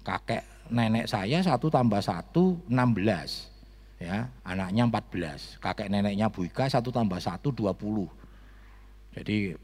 Kakek 0.03 0.43
nenek 0.67 1.07
saya 1.07 1.39
satu 1.39 1.71
tambah 1.71 2.03
satu 2.03 2.59
enam 2.67 2.91
belas 2.91 3.54
ya 3.95 4.27
anaknya 4.43 4.91
empat 4.91 5.05
belas 5.07 5.55
kakek 5.63 5.87
neneknya 5.87 6.27
Bu 6.27 6.43
Ika 6.43 6.67
satu 6.67 6.91
tambah 6.91 7.19
satu 7.19 7.55
dua 7.55 7.71
puluh. 7.71 8.11
Jadi 9.15 9.55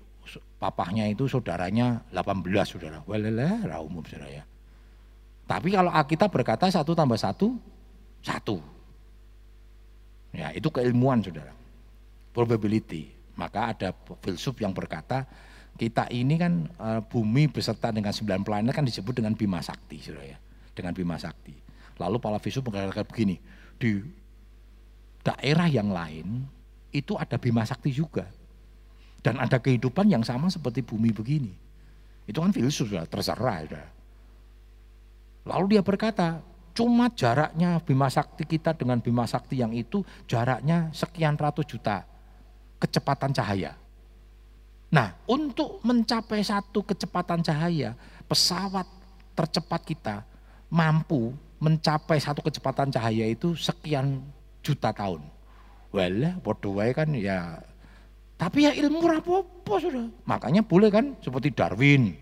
papahnya 0.56 1.12
itu 1.12 1.28
saudaranya 1.28 2.00
delapan 2.08 2.39
belas 2.39 2.72
saudara. 2.72 3.04
Walelah 3.04 3.84
umum 3.84 4.00
saudara 4.08 4.32
ya. 4.32 4.44
Tapi 5.44 5.76
kalau 5.76 5.91
kita 6.08 6.32
berkata 6.32 6.72
satu 6.72 6.96
tambah 6.96 7.20
satu 7.20 7.60
satu. 8.24 8.63
Ya 10.32 10.56
itu 10.56 10.72
keilmuan 10.72 11.20
saudara. 11.20 11.52
Probability. 12.32 13.12
Maka 13.36 13.76
ada 13.76 13.91
filsuf 14.24 14.56
yang 14.63 14.72
berkata 14.72 15.28
kita 15.76 16.08
ini 16.08 16.39
kan 16.39 16.72
eh, 16.72 17.02
bumi 17.04 17.52
beserta 17.52 17.91
dengan 17.91 18.15
sembilan 18.15 18.48
planet 18.48 18.72
kan 18.72 18.88
disebut 18.88 19.20
dengan 19.20 19.36
Bima 19.36 19.60
Sakti 19.60 20.00
saudara 20.00 20.32
ya. 20.32 20.38
Dengan 20.72 20.96
Bima 20.96 21.20
Sakti. 21.20 21.52
Lalu 22.00 22.24
para 22.24 22.39
filsuf 22.39 22.63
mengatakan 22.63 23.04
begini, 23.04 23.36
di 23.76 24.00
daerah 25.22 25.70
yang 25.70 25.90
lain 25.94 26.46
itu 26.92 27.16
ada 27.16 27.38
Bima 27.38 27.64
Sakti 27.64 27.94
juga. 27.94 28.28
Dan 29.22 29.38
ada 29.38 29.62
kehidupan 29.62 30.10
yang 30.10 30.26
sama 30.26 30.50
seperti 30.50 30.82
bumi 30.82 31.14
begini. 31.14 31.54
Itu 32.26 32.42
kan 32.42 32.50
filsuf 32.50 32.90
sudah 32.90 33.06
terserah. 33.06 33.70
Sudah. 33.70 33.88
Lalu 35.46 35.78
dia 35.78 35.82
berkata, 35.86 36.42
cuma 36.74 37.10
jaraknya 37.14 37.78
Bima 37.86 38.10
Sakti 38.10 38.50
kita 38.50 38.74
dengan 38.74 38.98
Bima 38.98 39.30
Sakti 39.30 39.62
yang 39.62 39.78
itu 39.78 40.02
jaraknya 40.26 40.90
sekian 40.90 41.38
ratus 41.38 41.70
juta 41.70 42.02
kecepatan 42.82 43.30
cahaya. 43.30 43.78
Nah, 44.92 45.14
untuk 45.30 45.80
mencapai 45.86 46.42
satu 46.42 46.82
kecepatan 46.82 47.46
cahaya, 47.46 47.94
pesawat 48.26 48.90
tercepat 49.38 49.82
kita 49.86 50.16
mampu 50.68 51.32
mencapai 51.62 52.18
satu 52.18 52.42
kecepatan 52.42 52.90
cahaya 52.90 53.30
itu 53.30 53.54
sekian 53.54 54.24
juta 54.62 54.93
tahun. 54.95 55.21
Walah, 55.91 56.39
bodoh 56.39 56.80
kan 56.95 57.12
ya. 57.17 57.60
Tapi 58.39 58.65
ya 58.65 58.71
ilmu 58.74 59.06
rapopo 59.06 59.78
sudah. 59.78 60.08
Makanya 60.26 60.65
boleh 60.65 60.89
kan 60.89 61.13
seperti 61.21 61.54
Darwin. 61.54 62.15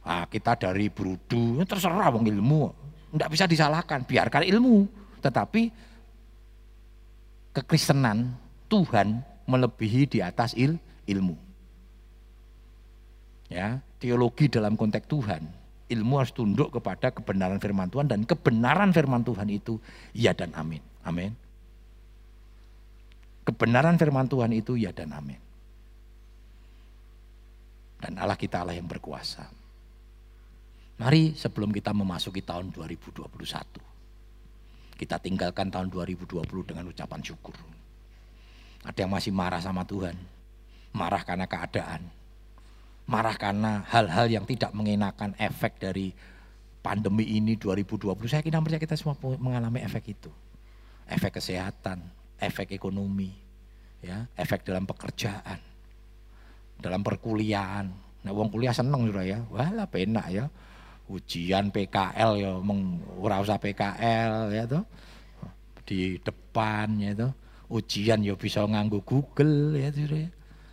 Nah, 0.00 0.24
kita 0.24 0.56
dari 0.56 0.88
Brudu, 0.88 1.60
ya 1.60 1.64
terserah 1.68 2.08
bang 2.08 2.24
ilmu. 2.32 2.72
Tidak 3.12 3.28
bisa 3.28 3.44
disalahkan, 3.44 4.06
biarkan 4.08 4.46
ilmu. 4.48 4.88
Tetapi 5.20 5.62
kekristenan 7.52 8.32
Tuhan 8.70 9.20
melebihi 9.44 10.08
di 10.08 10.18
atas 10.24 10.56
il, 10.56 10.80
ilmu. 11.04 11.36
Ya, 13.50 13.82
teologi 13.98 14.46
dalam 14.46 14.78
konteks 14.78 15.10
Tuhan 15.10 15.60
ilmu 15.90 16.22
harus 16.22 16.30
tunduk 16.30 16.70
kepada 16.70 17.10
kebenaran 17.10 17.58
firman 17.58 17.90
Tuhan 17.90 18.06
dan 18.06 18.22
kebenaran 18.22 18.94
firman 18.94 19.26
Tuhan 19.26 19.50
itu 19.50 19.82
ya 20.14 20.30
dan 20.30 20.54
amin. 20.54 20.78
Amin. 21.02 21.34
Kebenaran 23.50 23.98
firman 23.98 24.30
Tuhan 24.30 24.54
itu 24.54 24.78
ya 24.78 24.94
dan 24.94 25.10
amin. 25.10 25.42
Dan 27.98 28.16
Allah 28.16 28.38
kita 28.38 28.62
Allah 28.62 28.78
yang 28.78 28.86
berkuasa. 28.86 29.50
Mari 31.02 31.34
sebelum 31.34 31.74
kita 31.74 31.90
memasuki 31.90 32.40
tahun 32.46 32.70
2021. 32.70 33.26
Kita 34.94 35.16
tinggalkan 35.18 35.72
tahun 35.72 35.90
2020 35.90 36.46
dengan 36.62 36.86
ucapan 36.86 37.20
syukur. 37.24 37.56
Ada 38.86 39.04
yang 39.04 39.12
masih 39.12 39.32
marah 39.34 39.60
sama 39.60 39.82
Tuhan. 39.84 40.14
Marah 40.94 41.24
karena 41.24 41.48
keadaan 41.48 42.20
marah 43.10 43.34
karena 43.34 43.82
hal-hal 43.90 44.30
yang 44.30 44.46
tidak 44.46 44.70
mengenakan 44.70 45.34
efek 45.34 45.82
dari 45.82 46.14
pandemi 46.78 47.26
ini 47.26 47.58
2020. 47.58 48.14
Saya 48.30 48.46
kira 48.46 48.62
percaya 48.62 48.78
kita 48.78 48.94
semua 48.94 49.18
mengalami 49.18 49.82
efek 49.82 50.14
itu. 50.14 50.30
Efek 51.10 51.42
kesehatan, 51.42 52.06
efek 52.40 52.74
ekonomi, 52.74 53.30
ya, 54.00 54.24
efek 54.34 54.64
dalam 54.64 54.88
pekerjaan, 54.88 55.60
dalam 56.80 57.04
perkuliahan. 57.04 57.86
Nah, 58.20 58.32
uang 58.32 58.52
kuliah 58.52 58.72
seneng 58.72 59.08
sudah 59.08 59.24
ya. 59.24 59.38
Wah, 59.48 59.86
penak 59.88 60.26
ya. 60.32 60.44
Ujian 61.10 61.72
PKL 61.74 62.30
ya, 62.38 62.52
meng, 62.60 63.00
PKL 63.60 64.52
ya 64.52 64.64
tuh. 64.68 64.84
Di 65.84 66.20
depan 66.20 66.96
ya 67.00 67.12
tuh. 67.16 67.32
Ujian 67.70 68.24
ya 68.24 68.34
bisa 68.34 68.66
nganggu 68.66 69.04
Google 69.06 69.78
ya 69.78 69.94
tuh 69.94 70.10
ya 70.10 70.30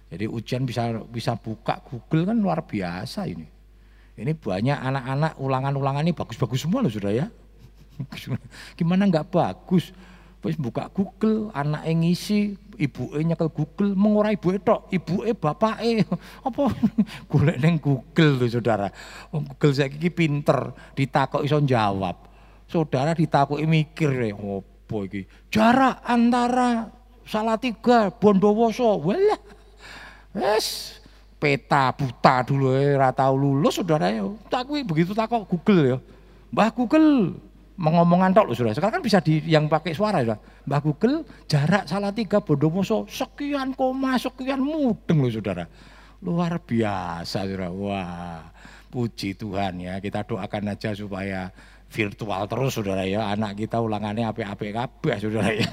jadi 0.07 0.25
ujian 0.27 0.63
bisa 0.63 1.03
bisa 1.11 1.35
buka 1.35 1.83
Google 1.83 2.31
kan 2.31 2.37
luar 2.39 2.63
biasa 2.63 3.27
ini. 3.27 3.47
Ini 4.17 4.33
banyak 4.33 4.77
anak-anak 4.81 5.37
ulangan-ulangan 5.37 6.03
ini 6.07 6.15
bagus-bagus 6.15 6.63
semua 6.63 6.81
loh 6.81 6.89
sudah 6.89 7.11
ya. 7.11 7.27
Gimana 8.79 9.05
nggak 9.11 9.29
bagus? 9.29 9.91
Wis 10.45 10.53
buka 10.53 10.85
Google, 10.93 11.49
anak 11.49 11.89
ngisi, 11.89 12.53
ibuke 12.77 13.17
nyekel 13.25 13.49
Google, 13.49 13.97
mengurai 13.97 14.37
ibu 14.37 14.53
tok, 14.61 14.85
ibuke 14.93 15.33
bapake. 15.33 16.05
Apa 16.47 16.69
golek 17.31 17.57
ning 17.57 17.81
Google 17.81 18.37
lho 18.37 18.45
Saudara. 18.45 18.87
Google 19.33 19.73
saiki 19.73 20.13
pinter, 20.13 20.77
ditakok 20.93 21.41
iso 21.41 21.57
jawab. 21.65 22.29
Saudara 22.69 23.17
ditakoki 23.17 23.65
mikir 23.65 24.11
ya, 24.13 24.35
apa 24.35 24.95
iki? 25.07 25.21
Jarak 25.49 26.03
antara 26.03 26.91
Salatiga, 27.27 28.11
Bondowoso. 28.11 28.99
Walah. 29.03 29.41
Wes 30.37 30.99
peta 31.41 31.93
buta 31.93 32.45
dulu 32.45 32.77
ya, 32.77 32.97
ora 32.97 33.25
lulus 33.33 33.81
saudara 33.81 34.13
ya. 34.13 34.25
Tak 34.53 34.69
begitu 34.69 35.17
takok 35.17 35.49
Google 35.49 35.81
ya. 35.95 35.97
Mbah 36.53 36.69
Google 36.71 37.35
mengomongan 37.77 38.33
tok 38.33 38.51
loh 38.51 38.55
saudara. 38.57 38.75
Sekarang 38.75 38.95
kan 38.99 39.03
bisa 39.05 39.21
di 39.21 39.39
yang 39.45 39.69
pakai 39.69 39.93
suara 39.93 40.25
ya. 40.25 40.35
Mbak 40.65 40.79
Google 40.83 41.23
jarak 41.45 41.85
salah 41.85 42.11
tiga 42.11 42.41
Bondowoso 42.41 43.05
sekian 43.05 43.77
koma 43.77 44.17
sekian 44.17 44.59
mudeng 44.59 45.21
loh 45.21 45.31
saudara. 45.31 45.65
Luar 46.25 46.57
biasa 46.57 47.45
saudara. 47.45 47.69
Wah 47.69 48.49
puji 48.89 49.37
Tuhan 49.37 49.77
ya. 49.85 50.01
Kita 50.01 50.25
doakan 50.25 50.73
aja 50.73 50.97
supaya 50.97 51.53
virtual 51.93 52.49
terus 52.49 52.73
saudara 52.73 53.05
ya. 53.05 53.29
Anak 53.29 53.61
kita 53.61 53.77
ulangannya 53.77 54.25
api-api 54.25 54.73
kabeh 54.73 55.15
saudara 55.21 55.53
ya. 55.53 55.69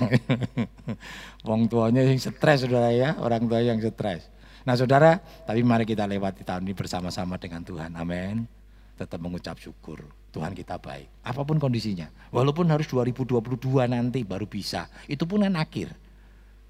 Wong 1.48 1.72
tuanya 1.72 2.05
yang 2.05 2.20
stres 2.20 2.68
saudara 2.68 2.92
ya. 2.92 3.16
Orang 3.16 3.48
tua 3.48 3.64
yang 3.64 3.80
stres. 3.80 4.28
Nah 4.64 4.76
saudara, 4.76 5.20
tapi 5.44 5.61
mari 5.61 5.84
kita 5.84 6.09
lewati 6.09 6.40
tahun 6.40 6.64
ini 6.68 6.72
bersama-sama 6.72 7.36
dengan 7.36 7.64
Tuhan. 7.64 7.96
Amin. 7.96 8.48
Tetap 8.96 9.20
mengucap 9.20 9.61
syukur. 9.61 10.23
Tuhan 10.35 10.51
kita 10.51 10.82
baik. 10.82 11.22
Apa 11.22 11.47
pun 11.47 11.62
kondisinya. 11.62 12.11
Walaupun 12.35 12.66
harus 12.66 12.91
2022 12.91 13.39
nanti 13.87 14.26
baru 14.26 14.51
bisa. 14.51 14.91
Itu 15.07 15.30
pun 15.30 15.47
yang 15.47 15.55
akhir. 15.55 15.95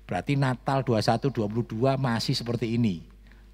Berarti 0.05 0.37
Natal 0.37 0.85
21, 0.85 1.33
22 1.33 1.97
masih 1.97 2.37
seperti 2.37 2.77
ini. 2.77 3.01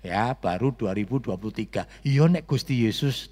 Ya, 0.03 0.35
baru 0.35 0.75
2023. 0.75 1.87
Iya 2.03 2.27
nek 2.27 2.51
Gusti 2.51 2.83
Yesus 2.83 3.31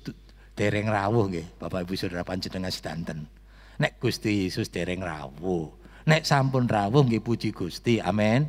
dereng 0.55 0.87
rawuh 0.87 1.26
nggih, 1.26 1.59
Bapak 1.59 1.83
Ibu 1.83 1.99
Saudara 1.99 2.22
panjenengan 2.22 2.70
sedanten. 2.70 3.26
Nek 3.83 3.99
Gusti 3.99 4.47
Yesus 4.47 4.70
dereng 4.70 5.03
rawuh. 5.03 5.74
Nek 6.07 6.22
sampun 6.22 6.70
rawuh 6.70 7.03
nggih 7.03 7.24
puji 7.24 7.51
Gusti. 7.51 7.99
Amin. 7.99 8.47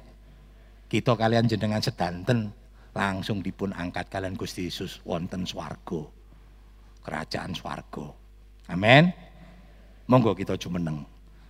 Kita 0.86 1.18
kalian 1.18 1.50
jenengan 1.50 1.82
sedanten 1.82 2.54
langsung 2.94 3.42
dipun 3.42 3.74
angkat 3.74 4.10
kalian 4.12 4.38
Gusti 4.38 4.70
Yesus 4.70 5.02
wonten 5.06 5.48
swarga. 5.48 6.06
Kerajaan 7.02 7.56
swarga. 7.56 8.19
Amin. 8.70 9.10
Monggo 10.06 10.38
kita 10.38 10.54
jumeneng. 10.56 11.19